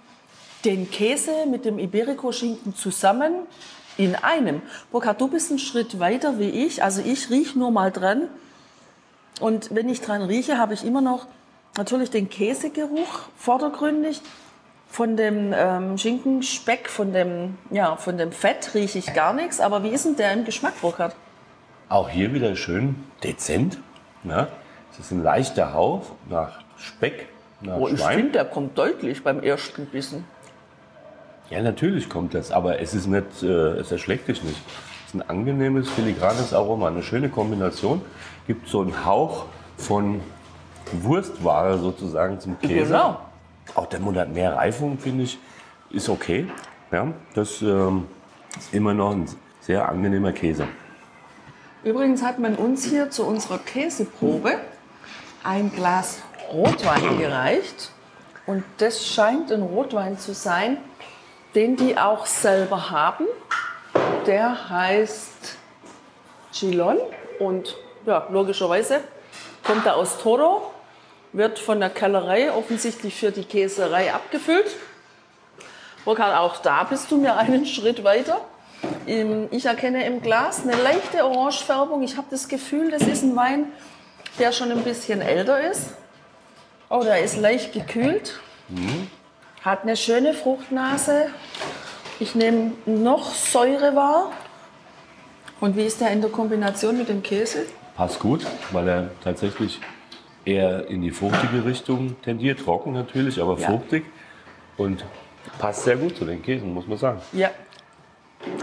den 0.67 0.91
Käse 0.91 1.45
mit 1.49 1.63
dem 1.63 1.79
Iberico-Schinken 1.79 2.75
zusammen 2.75 3.47
in 3.97 4.15
einem. 4.15 4.61
Burkhard, 4.91 5.21
du 5.21 5.29
bist 5.29 5.49
einen 5.49 5.59
Schritt 5.59 5.99
weiter 5.99 6.39
wie 6.39 6.49
ich. 6.49 6.83
Also 6.83 7.01
ich 7.01 7.29
rieche 7.29 7.57
nur 7.57 7.71
mal 7.71 7.91
dran. 7.91 8.27
Und 9.39 9.73
wenn 9.73 9.87
ich 9.87 10.01
dran 10.01 10.21
rieche, 10.21 10.57
habe 10.57 10.73
ich 10.73 10.85
immer 10.85 11.01
noch 11.01 11.27
natürlich 11.77 12.09
den 12.09 12.29
Käsegeruch 12.29 13.29
vordergründig. 13.37 14.21
Von 14.89 15.17
dem 15.17 15.53
ähm, 15.55 15.97
Schinkenspeck, 15.97 16.89
von 16.89 17.11
dem, 17.13 17.57
ja, 17.71 17.95
von 17.97 18.17
dem 18.17 18.31
Fett 18.31 18.73
rieche 18.73 18.99
ich 18.99 19.13
gar 19.13 19.33
nichts. 19.33 19.59
Aber 19.59 19.83
wie 19.83 19.89
ist 19.89 20.05
denn 20.05 20.15
der 20.17 20.33
im 20.33 20.43
Geschmack, 20.45 20.79
Burkhard? 20.81 21.15
Auch 21.89 22.09
hier 22.09 22.33
wieder 22.33 22.55
schön 22.55 22.95
dezent. 23.23 23.77
Ja. 24.23 24.49
Es 24.91 24.99
ist 24.99 25.11
ein 25.11 25.23
leichter 25.23 25.73
Hauch 25.73 26.03
nach 26.29 26.59
Speck, 26.77 27.27
nach 27.61 27.77
Oh, 27.77 27.87
ich 27.87 28.01
finde, 28.01 28.31
der 28.31 28.45
kommt 28.45 28.77
deutlich 28.77 29.23
beim 29.23 29.41
ersten 29.41 29.85
Bissen. 29.85 30.25
Ja, 31.49 31.61
natürlich 31.61 32.09
kommt 32.09 32.33
das, 32.33 32.51
aber 32.51 32.79
es 32.79 32.93
ist 32.93 33.07
nicht, 33.07 33.41
äh, 33.41 33.45
es 33.45 33.91
erschlägt 33.91 34.27
dich 34.27 34.43
nicht. 34.43 34.59
Es 35.05 35.13
ist 35.13 35.21
ein 35.21 35.29
angenehmes, 35.29 35.89
filigranes 35.89 36.53
Aroma, 36.53 36.87
eine 36.87 37.03
schöne 37.03 37.29
Kombination. 37.29 38.01
Gibt 38.47 38.67
so 38.67 38.81
einen 38.81 39.05
Hauch 39.05 39.45
von 39.77 40.21
Wurstware 40.91 41.77
sozusagen 41.77 42.39
zum 42.39 42.59
Käse. 42.59 42.87
Genau. 42.87 43.19
Auch 43.75 43.85
der 43.85 43.99
Mund 43.99 44.17
hat 44.17 44.33
mehr 44.33 44.55
Reifung, 44.55 44.97
finde 44.97 45.23
ich, 45.23 45.37
ist 45.91 46.09
okay. 46.09 46.47
Ja, 46.91 47.07
das 47.33 47.61
ähm, 47.61 48.07
ist 48.57 48.73
immer 48.73 48.93
noch 48.93 49.11
ein 49.11 49.25
sehr 49.61 49.87
angenehmer 49.87 50.31
Käse. 50.31 50.67
Übrigens 51.83 52.23
hat 52.23 52.39
man 52.39 52.55
uns 52.55 52.83
hier 52.85 53.09
zu 53.09 53.25
unserer 53.25 53.59
Käseprobe 53.59 54.55
ein 55.43 55.71
Glas 55.71 56.21
Rotwein 56.51 57.17
gereicht. 57.17 57.91
Und 58.45 58.63
das 58.77 59.05
scheint 59.05 59.51
ein 59.51 59.61
Rotwein 59.61 60.17
zu 60.17 60.33
sein, 60.33 60.77
den 61.57 61.75
die 61.75 61.97
auch 61.97 62.27
selber 62.27 62.91
haben. 62.91 63.25
Der 64.27 64.69
heißt 64.69 65.57
Chilon 66.53 66.99
und 67.39 67.75
ja, 68.05 68.27
logischerweise 68.29 68.99
kommt 69.63 69.83
er 69.87 69.95
aus 69.95 70.19
Toro, 70.19 70.71
wird 71.33 71.57
von 71.57 71.79
der 71.79 71.89
Kellerei 71.89 72.51
offensichtlich 72.51 73.15
für 73.15 73.31
die 73.31 73.43
Käserei 73.43 74.13
abgefüllt. 74.13 74.67
Burkhard, 76.05 76.37
auch 76.37 76.57
da 76.57 76.83
bist 76.83 77.09
du 77.09 77.17
mir 77.17 77.35
einen 77.37 77.65
Schritt 77.65 78.03
weiter. 78.03 78.39
Ich 79.49 79.65
erkenne 79.65 80.05
im 80.05 80.21
Glas 80.21 80.61
eine 80.61 80.79
leichte 80.79 81.25
Orangefärbung. 81.25 82.03
Ich 82.03 82.17
habe 82.17 82.27
das 82.29 82.47
Gefühl, 82.47 82.91
das 82.91 83.01
ist 83.01 83.23
ein 83.23 83.35
Wein, 83.35 83.65
der 84.37 84.51
schon 84.51 84.71
ein 84.71 84.83
bisschen 84.83 85.21
älter 85.21 85.59
ist. 85.71 85.87
Oh, 86.87 87.01
der 87.03 87.23
ist 87.23 87.37
leicht 87.37 87.73
gekühlt. 87.73 88.39
Hat 89.61 89.83
eine 89.83 89.95
schöne 89.97 90.33
Fruchtnase. 90.33 91.27
Ich 92.19 92.35
nehme 92.35 92.71
noch 92.85 93.33
Säure 93.33 93.95
wahr. 93.95 94.31
Und 95.59 95.75
wie 95.75 95.83
ist 95.85 96.01
der 96.01 96.11
in 96.11 96.21
der 96.21 96.29
Kombination 96.29 96.97
mit 96.97 97.09
dem 97.09 97.23
Käse? 97.23 97.65
Passt 97.95 98.19
gut, 98.19 98.45
weil 98.71 98.87
er 98.87 99.09
tatsächlich 99.23 99.79
eher 100.45 100.87
in 100.87 101.01
die 101.01 101.11
fruchtige 101.11 101.65
Richtung 101.65 102.15
tendiert. 102.21 102.59
Trocken 102.59 102.93
natürlich, 102.93 103.41
aber 103.41 103.57
Ja. 103.57 103.69
fruchtig. 103.69 104.05
Und 104.77 105.03
passt 105.57 105.83
sehr 105.83 105.97
gut 105.97 106.15
zu 106.15 106.25
den 106.25 106.41
Käsen, 106.43 106.73
muss 106.73 106.87
man 106.87 106.97
sagen. 106.97 107.21
Ja, 107.33 107.49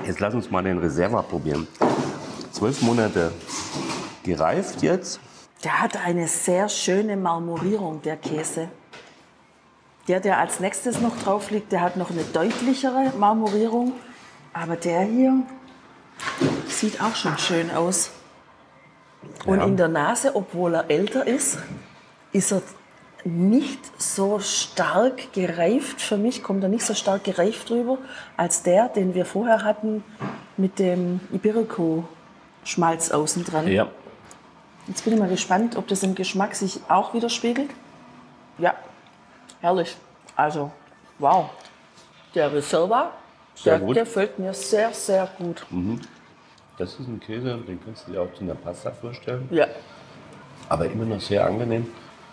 Jetzt 0.06 0.20
lass 0.20 0.32
uns 0.34 0.50
mal 0.52 0.62
den 0.62 0.78
Reserva 0.78 1.20
probieren. 1.22 1.66
Zwölf 2.52 2.80
Monate 2.82 3.32
gereift 4.22 4.82
jetzt. 4.82 5.18
der 5.64 5.82
hat 5.82 5.96
eine 5.96 6.28
sehr 6.28 6.68
schöne 6.68 7.16
Marmorierung, 7.16 8.00
der 8.02 8.16
Käse. 8.16 8.68
Der, 10.08 10.20
der 10.20 10.38
als 10.38 10.60
nächstes 10.60 11.00
noch 11.00 11.16
drauf 11.22 11.50
liegt, 11.50 11.72
der 11.72 11.80
hat 11.80 11.96
noch 11.96 12.10
eine 12.10 12.22
deutlichere 12.24 13.12
Marmorierung. 13.18 13.92
Aber 14.52 14.76
der 14.76 15.02
hier 15.02 15.42
sieht 16.68 17.00
auch 17.00 17.16
schon 17.16 17.36
schön 17.38 17.70
aus. 17.70 18.10
Und 19.46 19.58
Ja. 19.58 19.64
in 19.66 19.76
der 19.76 19.88
Nase, 19.88 20.36
obwohl 20.36 20.74
er 20.74 20.90
älter 20.90 21.26
ist, 21.26 21.58
ist 22.32 22.52
er 22.52 22.62
nicht 23.24 23.80
so 24.00 24.38
stark 24.38 25.32
gereift. 25.32 26.02
Für 26.02 26.18
mich 26.18 26.42
kommt 26.42 26.62
er 26.62 26.68
nicht 26.68 26.84
so 26.84 26.92
stark 26.94 27.24
gereift 27.24 27.70
drüber, 27.70 27.96
als 28.36 28.62
der, 28.62 28.88
den 28.90 29.14
wir 29.14 29.24
vorher 29.24 29.64
hatten 29.64 30.04
mit 30.58 30.78
dem 30.78 31.20
Iberico-Schmalz 31.32 33.10
außen 33.10 33.44
dran. 33.44 33.66
Ja, 33.68 33.88
Jetzt 34.86 35.02
bin 35.04 35.14
ich 35.14 35.18
mal 35.18 35.30
gespannt, 35.30 35.76
ob 35.76 35.88
das 35.88 36.02
im 36.02 36.14
Geschmack 36.14 36.54
sich 36.54 36.78
auch 36.88 37.14
widerspiegelt. 37.14 37.70
Ja, 38.58 38.74
herrlich. 39.64 39.96
Also, 40.36 40.70
wow. 41.18 41.48
Der 42.34 42.52
Reserva, 42.52 43.12
Sehr 43.54 43.78
der 43.78 43.86
gut. 43.86 43.96
gefällt 43.96 44.38
mir 44.38 44.52
sehr, 44.52 44.92
sehr 44.92 45.26
gut. 45.38 45.64
das 46.76 46.92
ist 47.00 47.08
ein 47.08 47.18
Käse, 47.20 47.56
den 47.66 47.82
kannst 47.84 48.06
du 48.06 48.12
dir 48.12 48.20
auch 48.22 48.32
zu 48.34 48.42
einer 48.44 48.54
Pasta 48.56 48.90
vorstellen. 48.90 49.48
Ja, 49.50 49.66
Aber 50.68 50.84
immer 50.86 51.04
noch 51.06 51.20
sehr 51.20 51.46
angenehm. 51.46 51.86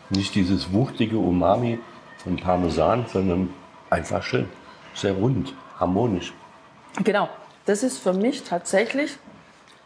Nicht 0.09 0.35
dieses 0.35 0.73
wuchtige 0.73 1.17
Umami 1.17 1.79
von 2.17 2.35
Parmesan, 2.37 3.05
sondern 3.07 3.53
einfach 3.89 4.23
schön. 4.23 4.49
Sehr 4.93 5.13
rund, 5.13 5.53
harmonisch. 5.79 6.33
genau. 7.03 7.29
Das 7.65 7.83
ist 7.83 7.99
für 7.99 8.11
mich 8.13 8.43
tatsächlich, 8.43 9.17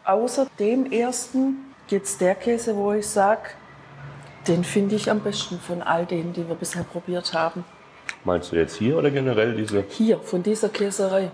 außer 0.04 0.46
dem 0.58 0.90
ersten, 0.90 1.74
jetzt 1.88 2.20
der 2.22 2.34
Käse, 2.34 2.74
wo 2.74 2.92
ich 2.94 3.06
sage, 3.06 3.50
den 4.48 4.64
finde 4.64 4.94
ich 4.94 5.10
am 5.10 5.20
besten 5.20 5.58
von 5.58 5.82
all 5.82 6.06
denen, 6.06 6.32
die 6.32 6.46
wir 6.48 6.54
bisher 6.54 6.84
probiert 6.84 7.34
haben. 7.34 7.64
Meinst 8.24 8.52
du 8.52 8.56
jetzt 8.56 8.76
hier 8.76 8.96
oder 8.98 9.10
generell 9.10 9.54
diese? 9.54 9.84
Hier, 9.88 10.18
von 10.20 10.42
dieser 10.42 10.68
Käserei. 10.68 11.30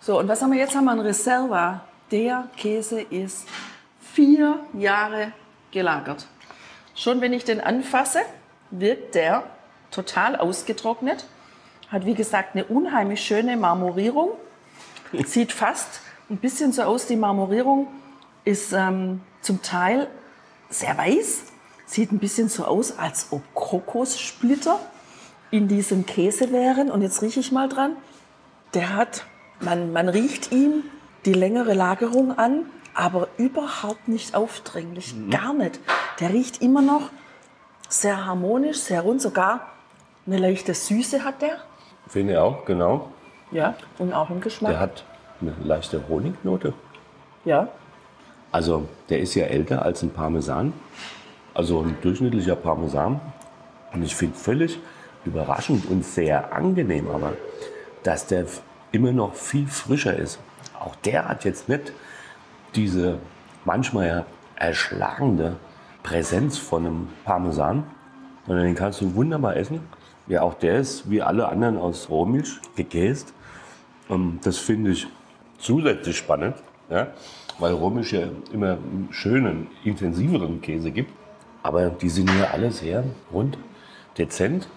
So, 0.00 0.18
und 0.18 0.28
was 0.28 0.42
haben 0.42 0.52
wir 0.52 0.58
jetzt? 0.58 0.74
Haben 0.74 0.84
wir 0.84 0.92
einen 0.92 1.00
Reserva. 1.00 1.84
Der 2.10 2.48
Käse 2.56 3.00
ist 3.00 3.48
vier 4.00 4.60
Jahre 4.72 5.32
gelagert. 5.70 6.26
Schon 6.94 7.20
wenn 7.20 7.32
ich 7.32 7.44
den 7.44 7.60
anfasse, 7.60 8.20
wirkt 8.70 9.14
der 9.14 9.44
total 9.90 10.36
ausgetrocknet. 10.36 11.24
Hat 11.88 12.04
wie 12.06 12.14
gesagt 12.14 12.54
eine 12.54 12.64
unheimlich 12.64 13.20
schöne 13.20 13.56
Marmorierung. 13.56 14.30
Sieht 15.24 15.52
fast 15.52 16.00
ein 16.30 16.38
bisschen 16.38 16.72
so 16.72 16.82
aus, 16.82 17.06
die 17.06 17.16
Marmorierung 17.16 17.88
ist 18.44 18.72
ähm, 18.72 19.20
zum 19.40 19.62
Teil 19.62 20.08
sehr 20.70 20.96
weiß. 20.96 21.52
Sieht 21.86 22.12
ein 22.12 22.18
bisschen 22.18 22.48
so 22.48 22.64
aus, 22.64 22.98
als 22.98 23.28
ob 23.30 23.42
Kokossplitter 23.54 24.78
in 25.50 25.68
diesem 25.68 26.04
Käse 26.04 26.52
wären. 26.52 26.90
Und 26.90 27.02
jetzt 27.02 27.22
rieche 27.22 27.40
ich 27.40 27.52
mal 27.52 27.68
dran. 27.68 27.96
Der 28.74 28.94
hat, 28.96 29.24
man, 29.60 29.92
man 29.92 30.08
riecht 30.08 30.52
ihm 30.52 30.82
die 31.24 31.32
längere 31.32 31.74
Lagerung 31.74 32.36
an, 32.36 32.66
aber 32.94 33.28
überhaupt 33.36 34.08
nicht 34.08 34.34
aufdringlich. 34.34 35.14
Gar 35.30 35.54
nicht. 35.54 35.78
Der 36.20 36.30
riecht 36.30 36.60
immer 36.62 36.82
noch 36.82 37.10
sehr 37.88 38.26
harmonisch, 38.26 38.78
sehr 38.78 39.02
rund. 39.02 39.22
Sogar 39.22 39.72
eine 40.26 40.38
leichte 40.38 40.74
Süße 40.74 41.24
hat 41.24 41.40
der. 41.42 41.58
Finde 42.08 42.32
ich 42.32 42.38
auch, 42.38 42.64
genau. 42.64 43.12
Ja, 43.52 43.74
und 43.98 44.12
auch 44.12 44.28
im 44.30 44.40
Geschmack. 44.40 44.72
Der 44.72 44.80
hat 44.80 45.04
eine 45.40 45.54
leichte 45.62 46.08
Honignote. 46.08 46.74
ja. 47.44 47.68
Also 48.52 48.88
der 49.10 49.18
ist 49.20 49.34
ja 49.34 49.44
älter 49.44 49.82
als 49.82 50.02
ein 50.02 50.10
Parmesan. 50.10 50.72
Also 51.56 51.80
ein 51.80 51.96
durchschnittlicher 52.02 52.54
Parmesan. 52.54 53.18
Und 53.94 54.02
ich 54.02 54.14
finde 54.14 54.36
völlig 54.36 54.78
überraschend 55.24 55.86
und 55.90 56.04
sehr 56.04 56.52
angenehm, 56.52 57.08
aber 57.08 57.32
dass 58.02 58.26
der 58.26 58.44
immer 58.92 59.10
noch 59.10 59.34
viel 59.34 59.66
frischer 59.66 60.14
ist. 60.14 60.38
Auch 60.78 60.94
der 60.96 61.26
hat 61.26 61.46
jetzt 61.46 61.66
nicht 61.70 61.92
diese 62.74 63.18
manchmal 63.64 64.06
ja 64.06 64.26
erschlagende 64.56 65.56
Präsenz 66.02 66.58
von 66.58 66.84
einem 66.84 67.08
Parmesan, 67.24 67.84
sondern 68.46 68.66
den 68.66 68.74
kannst 68.74 69.00
du 69.00 69.14
wunderbar 69.14 69.56
essen. 69.56 69.80
Ja, 70.26 70.42
auch 70.42 70.54
der 70.54 70.80
ist 70.80 71.10
wie 71.10 71.22
alle 71.22 71.48
anderen 71.48 71.78
aus 71.78 72.10
Rohmilch 72.10 72.60
gekäst. 72.76 73.32
Ähm, 74.10 74.40
Das 74.42 74.58
finde 74.58 74.90
ich 74.90 75.06
zusätzlich 75.58 76.18
spannend, 76.18 76.56
ja, 76.90 77.08
weil 77.58 77.72
Rohmilch 77.72 78.12
ja 78.12 78.28
immer 78.52 78.72
einen 78.72 79.08
schönen, 79.10 79.68
intensiveren 79.84 80.60
Käse 80.60 80.90
gibt. 80.90 81.10
Aber 81.66 81.90
die 81.90 82.08
sind 82.08 82.30
hier 82.30 82.52
alle 82.54 82.70
sehr 82.70 83.02
rund, 83.32 83.58
dezent. 84.16 84.68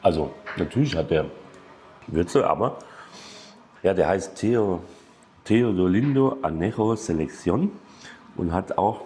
Also 0.00 0.32
natürlich 0.56 0.94
hat 0.94 1.10
der 1.10 1.24
Würze, 2.06 2.48
aber 2.48 2.78
Ja, 3.82 3.94
der 3.94 4.06
heißt 4.06 4.36
Theo, 4.36 4.80
Theodolindo 5.44 6.38
Anejo 6.42 6.94
Selección 6.94 7.70
und 8.36 8.52
hat 8.52 8.78
auch 8.78 9.00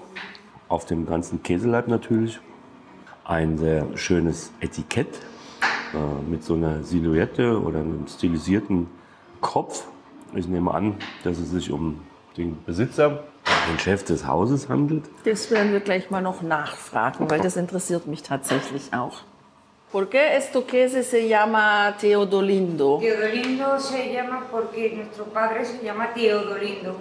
auf 0.68 0.84
dem 0.84 1.06
ganzen 1.06 1.42
Käseleib 1.42 1.88
natürlich 1.88 2.40
ein 3.24 3.56
sehr 3.56 3.86
schönes 3.96 4.52
Etikett 4.60 5.08
äh, 5.94 6.30
mit 6.30 6.44
so 6.44 6.54
einer 6.54 6.82
Silhouette 6.82 7.58
oder 7.58 7.80
einem 7.80 8.06
stilisierten 8.06 8.86
Kopf. 9.40 9.86
Ich 10.34 10.46
nehme 10.46 10.74
an, 10.74 10.94
dass 11.24 11.38
es 11.38 11.50
sich 11.50 11.72
um 11.72 12.02
den 12.36 12.62
Besitzer, 12.64 13.24
den 13.70 13.78
Chef 13.78 14.04
des 14.04 14.26
Hauses 14.26 14.68
handelt. 14.68 15.04
Das 15.24 15.50
werden 15.50 15.72
wir 15.72 15.80
gleich 15.80 16.10
mal 16.10 16.20
noch 16.20 16.42
nachfragen, 16.42 17.30
weil 17.30 17.40
das 17.40 17.56
interessiert 17.56 18.06
mich 18.06 18.22
tatsächlich 18.22 18.92
auch. 18.92 19.22
¿Por 19.92 20.08
qué 20.08 20.36
esto 20.36 20.62
queso 20.62 21.02
se 21.02 21.28
llama 21.28 21.92
Teodolindo? 22.00 23.00
Teodolindo 23.00 23.78
se 23.78 24.12
llama 24.12 24.42
porque 24.50 24.92
nuestro 24.94 25.24
padre 25.24 25.64
se 25.64 25.84
llama 25.84 26.12
Teodolindo. 26.14 26.96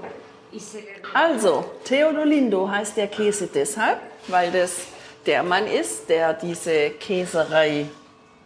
Y 0.52 0.60
se 0.60 0.80
le... 0.80 0.88
Also, 1.14 1.66
Teodolindo 1.84 2.68
heißt 2.70 2.98
der 2.98 3.08
Käse 3.08 3.48
deshalb, 3.48 4.00
weil 4.28 4.52
das 4.52 4.88
der 5.28 5.44
Mann 5.44 5.68
ist, 5.68 6.10
der 6.10 6.34
diese 6.34 6.90
Käserei 7.00 7.86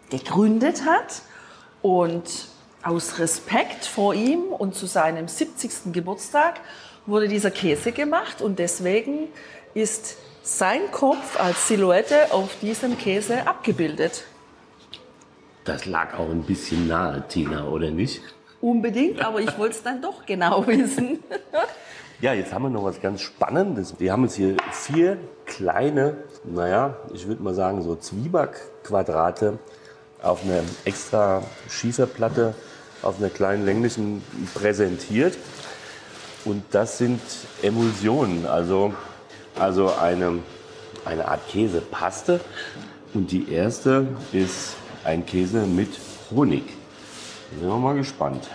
gegründet 0.09 0.83
hat. 0.85 1.21
Und 1.81 2.49
aus 2.83 3.19
Respekt 3.19 3.85
vor 3.85 4.13
ihm 4.13 4.43
und 4.43 4.75
zu 4.75 4.87
seinem 4.87 5.29
70. 5.29 5.93
Geburtstag 5.93 6.59
wurde 7.05 7.27
dieser 7.27 7.51
Käse 7.51 7.91
gemacht 7.91 8.41
und 8.41 8.59
deswegen 8.59 9.27
ist 9.73 10.17
sein 10.43 10.91
Kopf 10.91 11.39
als 11.39 11.67
Silhouette 11.67 12.31
auf 12.31 12.59
diesem 12.61 12.97
Käse 12.97 13.47
abgebildet. 13.47 14.25
Das 15.63 15.85
lag 15.85 16.17
auch 16.17 16.29
ein 16.29 16.43
bisschen 16.43 16.87
nahe, 16.87 17.23
Tina, 17.27 17.67
oder 17.67 17.89
nicht? 17.89 18.21
Unbedingt, 18.59 19.23
aber 19.23 19.39
ich 19.39 19.57
wollte 19.57 19.75
es 19.75 19.83
dann 19.83 20.01
doch 20.01 20.25
genau 20.25 20.65
wissen. 20.67 21.19
Ja, 22.21 22.33
jetzt 22.33 22.53
haben 22.53 22.63
wir 22.63 22.69
noch 22.69 22.83
was 22.83 23.01
ganz 23.01 23.21
Spannendes. 23.21 23.99
Wir 23.99 24.11
haben 24.11 24.23
jetzt 24.23 24.35
hier 24.35 24.55
vier 24.71 25.17
kleine, 25.45 26.17
naja, 26.45 26.97
ich 27.13 27.27
würde 27.27 27.43
mal 27.43 27.53
sagen, 27.53 27.81
so 27.81 27.95
Zwiebackquadrate 27.95 29.59
auf 30.21 30.43
einer 30.43 30.61
extra 30.85 31.43
Schieferplatte, 31.69 32.55
auf 33.01 33.19
einer 33.19 33.29
kleinen 33.29 33.65
länglichen 33.65 34.23
präsentiert. 34.53 35.37
Und 36.45 36.63
das 36.71 36.97
sind 36.97 37.21
Emulsionen, 37.61 38.45
also, 38.45 38.93
also 39.57 39.93
eine, 39.95 40.39
eine 41.05 41.27
Art 41.27 41.47
Käsepaste. 41.49 42.41
Und 43.13 43.31
die 43.31 43.51
erste 43.51 44.07
ist 44.31 44.75
ein 45.03 45.25
Käse 45.25 45.59
mit 45.59 45.89
Honig. 46.31 46.63
Da 47.51 47.59
sind 47.59 47.69
wir 47.69 47.77
mal 47.77 47.95
gespannt. 47.95 48.47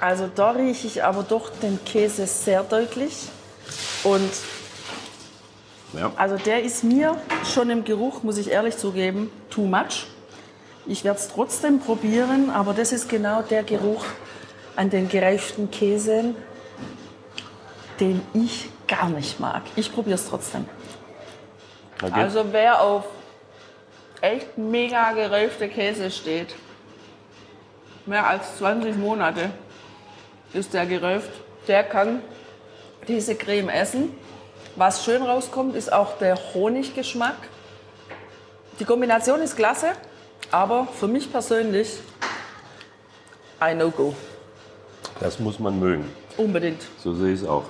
Also 0.00 0.30
da 0.32 0.52
rieche 0.52 0.86
ich 0.86 1.02
aber 1.02 1.24
doch 1.24 1.50
den 1.50 1.80
Käse 1.84 2.26
sehr 2.26 2.62
deutlich. 2.62 3.28
Und 4.04 4.30
Ja. 5.92 6.12
also 6.16 6.36
der 6.36 6.62
ist 6.62 6.84
mir 6.84 7.16
schon 7.52 7.68
im 7.70 7.82
Geruch, 7.84 8.22
muss 8.22 8.38
ich 8.38 8.50
ehrlich 8.50 8.76
zugeben, 8.76 9.30
too 9.50 9.66
much. 9.66 10.06
Ich 10.86 11.02
werde 11.04 11.18
es 11.18 11.28
trotzdem 11.28 11.80
probieren, 11.80 12.50
aber 12.50 12.72
das 12.74 12.92
ist 12.92 13.08
genau 13.08 13.42
der 13.42 13.62
Geruch 13.64 14.04
an 14.78 14.90
den 14.90 15.08
gereiften 15.08 15.72
Käsen, 15.72 16.36
den 17.98 18.22
ich 18.32 18.70
gar 18.86 19.08
nicht 19.08 19.40
mag. 19.40 19.62
Ich 19.74 19.92
probiere 19.92 20.14
es 20.14 20.28
trotzdem. 20.28 20.68
Geht's. 21.98 22.12
Also 22.12 22.44
wer 22.52 22.80
auf 22.80 23.04
echt 24.20 24.56
mega 24.56 25.10
gereifte 25.14 25.68
Käse 25.68 26.12
steht, 26.12 26.54
mehr 28.06 28.24
als 28.24 28.56
20 28.58 28.96
Monate 28.96 29.50
ist 30.52 30.72
der 30.72 30.86
gereift, 30.86 31.32
der 31.66 31.82
kann 31.82 32.22
diese 33.08 33.34
Creme 33.34 33.70
essen. 33.70 34.16
Was 34.76 35.04
schön 35.04 35.22
rauskommt, 35.24 35.74
ist 35.74 35.92
auch 35.92 36.18
der 36.18 36.38
Honiggeschmack. 36.54 37.36
Die 38.78 38.84
Kombination 38.84 39.40
ist 39.40 39.56
klasse, 39.56 39.90
aber 40.52 40.86
für 41.00 41.08
mich 41.08 41.32
persönlich 41.32 41.98
ein 43.58 43.78
No-Go. 43.78 44.14
Das 45.20 45.38
muss 45.38 45.58
man 45.58 45.78
mögen. 45.78 46.04
Unbedingt. 46.36 46.82
So 47.02 47.14
sehe 47.14 47.32
ich 47.32 47.42
es 47.42 47.46
auch. 47.48 47.64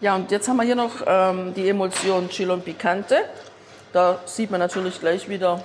Ja, 0.00 0.16
und 0.16 0.30
jetzt 0.30 0.48
haben 0.48 0.56
wir 0.56 0.64
hier 0.64 0.74
noch 0.74 1.02
ähm, 1.06 1.54
die 1.54 1.68
Emulsion 1.68 2.28
Chilon 2.28 2.60
Picante. 2.62 3.24
Da 3.92 4.20
sieht 4.24 4.50
man 4.50 4.58
natürlich 4.58 4.98
gleich 5.00 5.28
wieder 5.28 5.62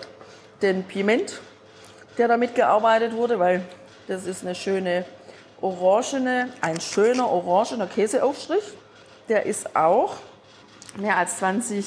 den 0.61 0.83
Piment, 0.83 1.39
der 2.17 2.27
damit 2.27 2.55
gearbeitet 2.55 3.13
wurde, 3.13 3.39
weil 3.39 3.63
das 4.07 4.25
ist 4.25 4.43
eine 4.43 4.55
schöne 4.55 5.05
orangene, 5.61 6.49
ein 6.61 6.79
schöner 6.79 7.29
orangener 7.31 7.87
Käseaufstrich. 7.87 8.63
Der 9.29 9.45
ist 9.45 9.75
auch 9.75 10.15
mehr 10.97 11.17
als 11.17 11.37
20 11.37 11.85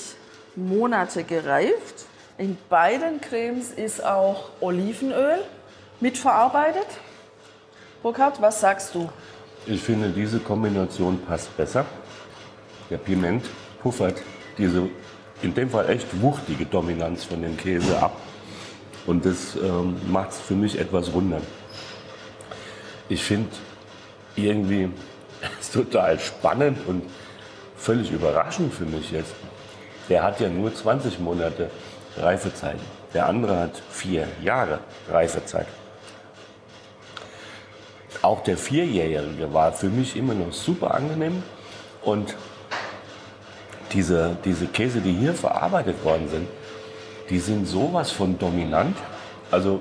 Monate 0.57 1.25
gereift. 1.25 2.07
In 2.39 2.57
beiden 2.69 3.21
Cremes 3.21 3.71
ist 3.71 4.05
auch 4.05 4.51
Olivenöl 4.61 5.43
mitverarbeitet. 6.01 6.87
Burkhard, 8.03 8.41
was 8.41 8.61
sagst 8.61 8.95
du? 8.95 9.11
Ich 9.67 9.83
finde, 9.83 10.09
diese 10.09 10.39
Kombination 10.39 11.21
passt 11.21 11.55
besser. 11.57 11.85
Der 12.89 12.99
Piment 12.99 13.45
puffert 13.83 14.17
diese, 14.57 14.89
in 15.43 15.55
dem 15.55 15.71
Fall 15.71 15.89
echt 15.91 16.07
wuchtige 16.21 16.65
Dominanz 16.65 17.25
von 17.25 17.43
dem 17.43 17.57
Käse 17.57 18.01
ab. 18.01 18.17
Und 19.07 19.25
das 19.25 19.57
ähm, 19.57 19.97
macht 20.11 20.31
es 20.31 20.41
für 20.41 20.55
mich 20.55 20.79
etwas 20.79 21.13
runder. 21.13 21.41
Ich 23.09 23.23
finde 23.23 23.51
irgendwie 24.35 24.91
es 25.61 25.71
total 25.73 26.19
spannend 26.19 26.79
und 26.87 27.03
völlig 27.77 28.11
überraschend 28.11 28.73
für 28.73 28.85
mich 28.85 29.11
jetzt. 29.11 29.35
Der 30.09 30.23
hat 30.23 30.41
ja 30.41 30.49
nur 30.49 30.75
20 30.75 31.21
Monate 31.21 31.71
Reifezeit. 32.17 32.79
Der 33.15 33.27
andere 33.27 33.59
hat 33.59 33.83
vier 33.91 34.27
Jahre 34.43 34.81
Reifezeit. 35.09 35.67
Auch 38.23 38.43
der 38.43 38.57
Vierjährige 38.57 39.53
war 39.55 39.73
für 39.73 39.89
mich 39.89 40.17
immer 40.17 40.35
noch 40.35 40.53
super 40.53 40.95
angenehm. 40.95 41.43
Und 42.03 42.35
diese, 43.93 44.37
diese 44.45 44.67
Käse, 44.67 45.01
die 45.01 45.13
hier 45.13 45.35
verarbeitet 45.35 46.05
worden 46.05 46.29
sind, 46.29 46.49
die 47.29 47.39
sind 47.39 47.67
sowas 47.67 48.11
von 48.11 48.39
dominant. 48.39 48.97
Also, 49.51 49.81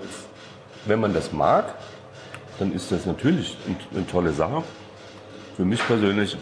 wenn 0.85 0.99
man 0.99 1.13
das 1.13 1.31
mag, 1.31 1.75
dann 2.59 2.73
ist 2.73 2.91
das 2.91 3.05
natürlich 3.05 3.57
ein- 3.67 3.77
eine 3.95 4.07
tolle 4.07 4.31
Sache. 4.31 4.63
Für 5.55 5.65
mich 5.65 5.85
persönlich, 5.85 6.37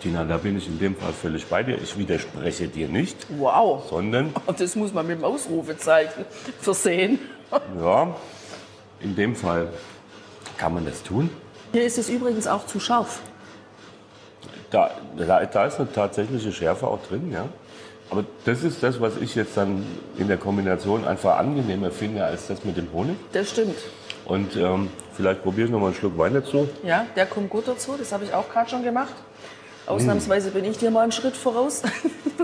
Tina, 0.00 0.24
da 0.24 0.36
bin 0.36 0.56
ich 0.58 0.66
in 0.68 0.78
dem 0.78 0.96
Fall 0.96 1.12
völlig 1.12 1.46
bei 1.46 1.62
dir. 1.62 1.78
Ich 1.80 1.96
widerspreche 1.96 2.68
dir 2.68 2.88
nicht, 2.88 3.16
Wow, 3.38 3.84
sondern 3.88 4.32
das 4.58 4.76
muss 4.76 4.92
man 4.92 5.06
mit 5.06 5.18
dem 5.18 5.24
Ausrufezeichen 5.24 6.24
versehen. 6.60 7.18
ja, 7.80 8.14
in 9.00 9.16
dem 9.16 9.34
Fall 9.34 9.68
kann 10.62 10.74
man 10.74 10.84
das 10.84 11.02
tun. 11.02 11.28
Hier 11.72 11.82
ist 11.82 11.98
es 11.98 12.08
übrigens 12.08 12.46
auch 12.46 12.66
zu 12.66 12.78
scharf. 12.78 13.20
Da, 14.70 14.92
da, 15.18 15.44
da 15.44 15.66
ist 15.66 15.80
eine 15.80 15.92
tatsächliche 15.92 16.52
Schärfe 16.52 16.86
auch 16.86 17.00
drin, 17.02 17.32
ja. 17.32 17.48
Aber 18.10 18.24
das 18.44 18.62
ist 18.62 18.80
das, 18.80 19.00
was 19.00 19.16
ich 19.16 19.34
jetzt 19.34 19.56
dann 19.56 19.84
in 20.18 20.28
der 20.28 20.36
Kombination 20.36 21.04
einfach 21.04 21.36
angenehmer 21.38 21.90
finde 21.90 22.24
als 22.24 22.46
das 22.46 22.64
mit 22.64 22.76
dem 22.76 22.92
Honig. 22.92 23.16
Das 23.32 23.50
stimmt. 23.50 23.74
Und 24.24 24.54
ähm, 24.54 24.90
vielleicht 25.14 25.42
probiere 25.42 25.66
ich 25.66 25.72
noch 25.72 25.80
mal 25.80 25.86
einen 25.86 25.96
Schluck 25.96 26.16
Wein 26.16 26.34
dazu. 26.34 26.68
Ja, 26.84 27.06
der 27.16 27.26
kommt 27.26 27.50
gut 27.50 27.66
dazu. 27.66 27.96
Das 27.98 28.12
habe 28.12 28.22
ich 28.22 28.32
auch 28.32 28.48
gerade 28.48 28.70
schon 28.70 28.84
gemacht. 28.84 29.14
Ausnahmsweise 29.86 30.52
bin 30.52 30.64
ich 30.64 30.78
dir 30.78 30.92
mal 30.92 31.00
einen 31.00 31.10
Schritt 31.10 31.36
voraus. 31.36 31.82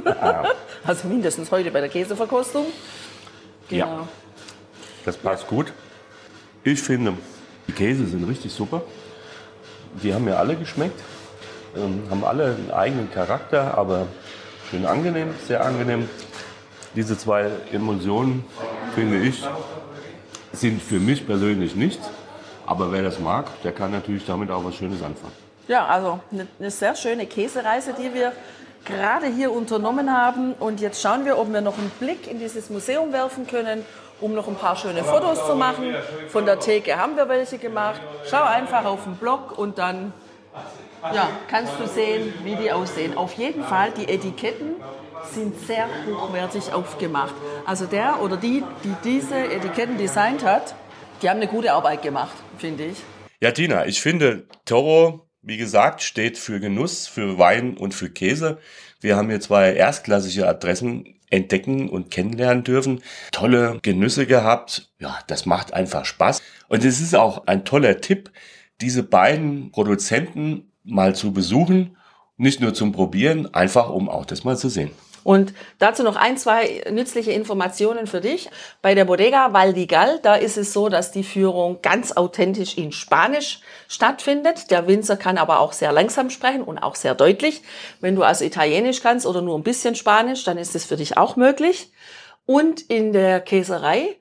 also 0.85 1.07
mindestens 1.07 1.52
heute 1.52 1.70
bei 1.70 1.81
der 1.81 1.88
Käseverkostung. 1.88 2.66
Genau. 3.68 3.87
Ja. 3.87 4.09
Das 5.04 5.16
passt 5.16 5.46
gut. 5.46 5.72
Ich 6.64 6.83
finde, 6.83 7.14
die 7.68 7.72
Käse 7.72 8.07
sind 8.07 8.24
richtig 8.24 8.52
super. 8.52 8.83
Die 10.02 10.12
haben 10.12 10.24
mir 10.24 10.38
alle 10.38 10.57
geschmeckt. 10.57 11.00
Ähm, 11.76 12.02
haben 12.11 12.24
alle 12.24 12.46
einen 12.46 12.70
eigenen 12.70 13.11
Charakter, 13.12 13.76
aber 13.76 14.07
schön 14.70 14.87
angenehm, 14.87 15.35
sehr 15.46 15.64
angenehm. 15.64 16.09
Diese 16.94 17.16
zwei 17.16 17.50
Emulsionen, 17.70 18.44
finde 18.94 19.20
ich, 19.20 19.44
sind 20.52 20.83
für 20.83 20.98
mich 20.98 21.26
persönlich 21.26 21.76
nichts. 21.76 22.09
Aber 22.66 22.90
wer 22.90 23.02
das 23.02 23.18
mag, 23.18 23.46
der 23.62 23.72
kann 23.72 23.92
natürlich 23.92 24.24
damit 24.26 24.50
auch 24.50 24.64
was 24.64 24.74
Schönes 24.74 25.02
anfangen. 25.02 25.33
Ja, 25.68 25.87
also 25.87 26.20
eine, 26.33 26.46
eine 26.59 26.70
sehr 26.70 26.94
schöne 26.94 27.26
Käsereise, 27.26 27.94
die 27.98 28.12
wir 28.14 28.33
gerade 28.85 29.26
hier 29.26 29.52
unternommen 29.52 30.12
haben. 30.12 30.54
Und 30.54 30.81
jetzt 30.81 31.00
schauen 31.00 31.24
wir, 31.24 31.38
ob 31.38 31.52
wir 31.52 31.61
noch 31.61 31.76
einen 31.78 31.90
Blick 32.00 32.31
in 32.31 32.38
dieses 32.38 32.70
Museum 32.70 33.12
werfen 33.12 33.46
können, 33.46 33.85
um 34.20 34.35
noch 34.35 34.48
ein 34.48 34.57
paar 34.57 34.76
schöne 34.76 35.04
Fotos 35.04 35.46
zu 35.46 35.54
machen. 35.54 35.94
Von 36.28 36.46
der 36.46 36.59
Theke 36.59 36.96
haben 36.96 37.16
wir 37.16 37.28
welche 37.28 37.59
gemacht. 37.59 38.00
Schau 38.28 38.42
einfach 38.42 38.85
auf 38.85 39.04
den 39.04 39.16
Blog 39.16 39.57
und 39.57 39.78
dann 39.78 40.12
ja, 41.14 41.31
kannst 41.48 41.72
du 41.78 41.87
sehen, 41.87 42.33
wie 42.42 42.57
die 42.57 42.72
aussehen. 42.72 43.16
Auf 43.16 43.35
jeden 43.35 43.64
Fall, 43.64 43.92
die 43.92 44.09
Etiketten 44.09 44.76
sind 45.33 45.59
sehr 45.66 45.88
hochwertig 46.07 46.72
aufgemacht. 46.72 47.35
Also 47.66 47.87
der 47.87 48.20
oder 48.22 48.37
die, 48.37 48.62
die 48.85 48.94
diese 49.04 49.37
Etiketten 49.37 49.98
designt 49.98 50.44
hat, 50.44 50.74
die 51.22 51.28
haben 51.28 51.38
eine 51.38 51.48
gute 51.48 51.72
Arbeit 51.72 52.02
gemacht, 52.02 52.35
finde 52.59 52.87
ich. 52.87 52.98
Ja, 53.40 53.52
Tina, 53.52 53.87
ich 53.87 54.00
finde, 54.00 54.46
Toro, 54.64 55.28
wie 55.42 55.57
gesagt, 55.57 56.02
steht 56.02 56.38
für 56.38 56.61
Genuss, 56.61 57.07
für 57.07 57.38
Wein 57.38 57.76
und 57.76 57.94
für 57.94 58.11
Käse. 58.11 58.59
Wir 59.00 59.16
haben 59.16 59.28
hier 59.28 59.40
zwei 59.40 59.72
erstklassige 59.72 60.48
Adressen 60.48 61.17
entdecken 61.30 61.88
und 61.88 62.10
kennenlernen 62.10 62.64
dürfen. 62.64 63.02
Tolle 63.32 63.78
Genüsse 63.82 64.26
gehabt. 64.26 64.90
Ja, 64.98 65.18
das 65.26 65.46
macht 65.46 65.74
einfach 65.74 66.04
Spaß. 66.04 66.42
Und 66.68 66.84
es 66.84 67.00
ist 67.00 67.14
auch 67.14 67.46
ein 67.46 67.64
toller 67.64 68.00
Tipp, 68.00 68.30
diese 68.80 69.02
beiden 69.02 69.70
Produzenten 69.70 70.70
mal 70.84 71.14
zu 71.14 71.32
besuchen. 71.32 71.96
Nicht 72.36 72.60
nur 72.60 72.72
zum 72.72 72.92
Probieren, 72.92 73.52
einfach 73.52 73.90
um 73.90 74.08
auch 74.08 74.24
das 74.24 74.44
mal 74.44 74.56
zu 74.56 74.68
sehen. 74.68 74.90
Und 75.28 75.52
dazu 75.78 76.04
noch 76.04 76.16
ein, 76.16 76.38
zwei 76.38 76.82
nützliche 76.90 77.32
Informationen 77.32 78.06
für 78.06 78.22
dich. 78.22 78.48
Bei 78.80 78.94
der 78.94 79.04
Bodega 79.04 79.52
Valdigal, 79.52 80.20
da 80.22 80.36
ist 80.36 80.56
es 80.56 80.72
so, 80.72 80.88
dass 80.88 81.12
die 81.12 81.22
Führung 81.22 81.82
ganz 81.82 82.12
authentisch 82.12 82.78
in 82.78 82.92
Spanisch 82.92 83.60
stattfindet. 83.88 84.70
Der 84.70 84.86
Winzer 84.86 85.18
kann 85.18 85.36
aber 85.36 85.60
auch 85.60 85.74
sehr 85.74 85.92
langsam 85.92 86.30
sprechen 86.30 86.62
und 86.62 86.78
auch 86.78 86.94
sehr 86.94 87.14
deutlich. 87.14 87.60
Wenn 88.00 88.16
du 88.16 88.22
also 88.22 88.42
Italienisch 88.42 89.02
kannst 89.02 89.26
oder 89.26 89.42
nur 89.42 89.58
ein 89.58 89.64
bisschen 89.64 89.94
Spanisch, 89.96 90.44
dann 90.44 90.56
ist 90.56 90.74
es 90.74 90.86
für 90.86 90.96
dich 90.96 91.18
auch 91.18 91.36
möglich. 91.36 91.92
Und 92.46 92.80
in 92.80 93.12
der 93.12 93.42
Käserei, 93.42 94.16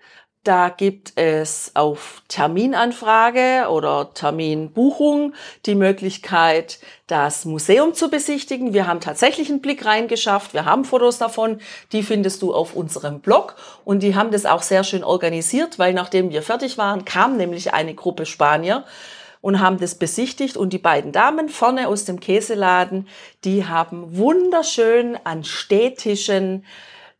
da 0.47 0.69
gibt 0.69 1.13
es 1.17 1.71
auf 1.73 2.23
Terminanfrage 2.29 3.67
oder 3.69 4.13
Terminbuchung 4.13 5.33
die 5.65 5.75
Möglichkeit, 5.75 6.79
das 7.07 7.43
Museum 7.43 7.93
zu 7.93 8.09
besichtigen. 8.09 8.73
Wir 8.73 8.87
haben 8.87 9.01
tatsächlich 9.01 9.49
einen 9.49 9.59
Blick 9.59 9.85
reingeschafft. 9.85 10.53
Wir 10.53 10.63
haben 10.63 10.85
Fotos 10.85 11.17
davon. 11.17 11.59
Die 11.91 12.01
findest 12.01 12.41
du 12.41 12.53
auf 12.53 12.75
unserem 12.75 13.19
Blog. 13.19 13.55
Und 13.83 14.03
die 14.03 14.15
haben 14.15 14.31
das 14.31 14.45
auch 14.45 14.61
sehr 14.61 14.85
schön 14.85 15.03
organisiert, 15.03 15.79
weil 15.79 15.93
nachdem 15.93 16.29
wir 16.29 16.41
fertig 16.41 16.77
waren, 16.77 17.03
kam 17.03 17.35
nämlich 17.35 17.73
eine 17.73 17.93
Gruppe 17.93 18.25
Spanier 18.25 18.85
und 19.41 19.59
haben 19.59 19.79
das 19.79 19.95
besichtigt. 19.95 20.55
Und 20.55 20.71
die 20.71 20.77
beiden 20.77 21.11
Damen 21.11 21.49
vorne 21.49 21.89
aus 21.89 22.05
dem 22.05 22.21
Käseladen, 22.21 23.07
die 23.43 23.65
haben 23.65 24.15
wunderschön 24.15 25.17
an 25.25 25.43
Städtischen 25.43 26.63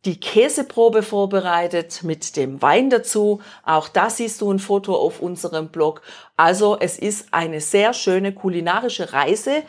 die 0.04 0.20
Käseprobe 0.20 1.02
vorbereitet 1.02 2.02
mit 2.02 2.36
dem 2.36 2.62
Wein 2.62 2.88
dazu. 2.88 3.40
Auch 3.64 3.88
da 3.88 4.10
siehst 4.10 4.40
du 4.40 4.50
ein 4.52 4.58
Foto 4.60 4.94
auf 4.94 5.20
unserem 5.20 5.68
Blog. 5.68 6.02
Also 6.36 6.78
es 6.78 6.98
ist 6.98 7.28
eine 7.32 7.60
sehr 7.60 7.92
schöne 7.94 8.32
kulinarische 8.32 9.12
Reise, 9.12 9.64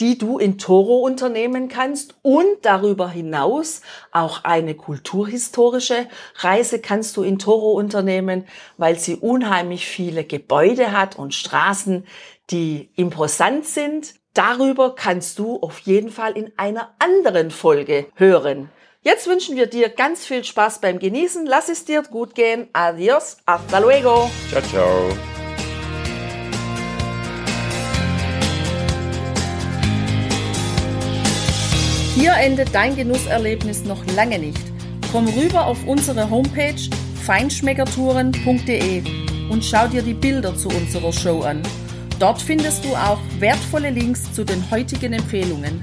die 0.00 0.16
du 0.16 0.38
in 0.38 0.58
Toro 0.58 1.00
unternehmen 1.00 1.68
kannst 1.68 2.14
und 2.22 2.46
darüber 2.62 3.10
hinaus 3.10 3.82
auch 4.12 4.44
eine 4.44 4.74
kulturhistorische 4.74 6.08
Reise 6.36 6.78
kannst 6.80 7.16
du 7.16 7.22
in 7.22 7.38
Toro 7.38 7.72
unternehmen, 7.72 8.46
weil 8.78 8.98
sie 8.98 9.16
unheimlich 9.16 9.86
viele 9.86 10.24
Gebäude 10.24 10.92
hat 10.92 11.18
und 11.18 11.34
Straßen, 11.34 12.06
die 12.50 12.90
imposant 12.96 13.66
sind. 13.66 14.14
Darüber 14.32 14.94
kannst 14.94 15.38
du 15.38 15.58
auf 15.60 15.80
jeden 15.80 16.10
Fall 16.10 16.32
in 16.32 16.52
einer 16.56 16.94
anderen 16.98 17.50
Folge 17.50 18.06
hören. 18.14 18.70
Jetzt 19.02 19.26
wünschen 19.26 19.56
wir 19.56 19.64
dir 19.66 19.88
ganz 19.88 20.26
viel 20.26 20.44
Spaß 20.44 20.82
beim 20.82 20.98
Genießen. 20.98 21.46
Lass 21.46 21.70
es 21.70 21.86
dir 21.86 22.02
gut 22.02 22.34
gehen. 22.34 22.68
Adios. 22.74 23.38
Hasta 23.46 23.78
luego. 23.78 24.30
Ciao, 24.50 24.60
ciao. 24.60 25.08
Hier 32.14 32.34
endet 32.34 32.74
dein 32.74 32.94
Genusserlebnis 32.94 33.84
noch 33.84 34.04
lange 34.14 34.38
nicht. 34.38 34.60
Komm 35.10 35.26
rüber 35.28 35.66
auf 35.66 35.78
unsere 35.86 36.28
Homepage 36.28 36.90
feinschmeckertouren.de 37.24 39.02
und 39.50 39.64
schau 39.64 39.88
dir 39.88 40.02
die 40.02 40.12
Bilder 40.12 40.54
zu 40.54 40.68
unserer 40.68 41.14
Show 41.14 41.40
an. 41.40 41.62
Dort 42.18 42.42
findest 42.42 42.84
du 42.84 42.94
auch 42.94 43.20
wertvolle 43.38 43.88
Links 43.88 44.30
zu 44.34 44.44
den 44.44 44.70
heutigen 44.70 45.14
Empfehlungen. 45.14 45.82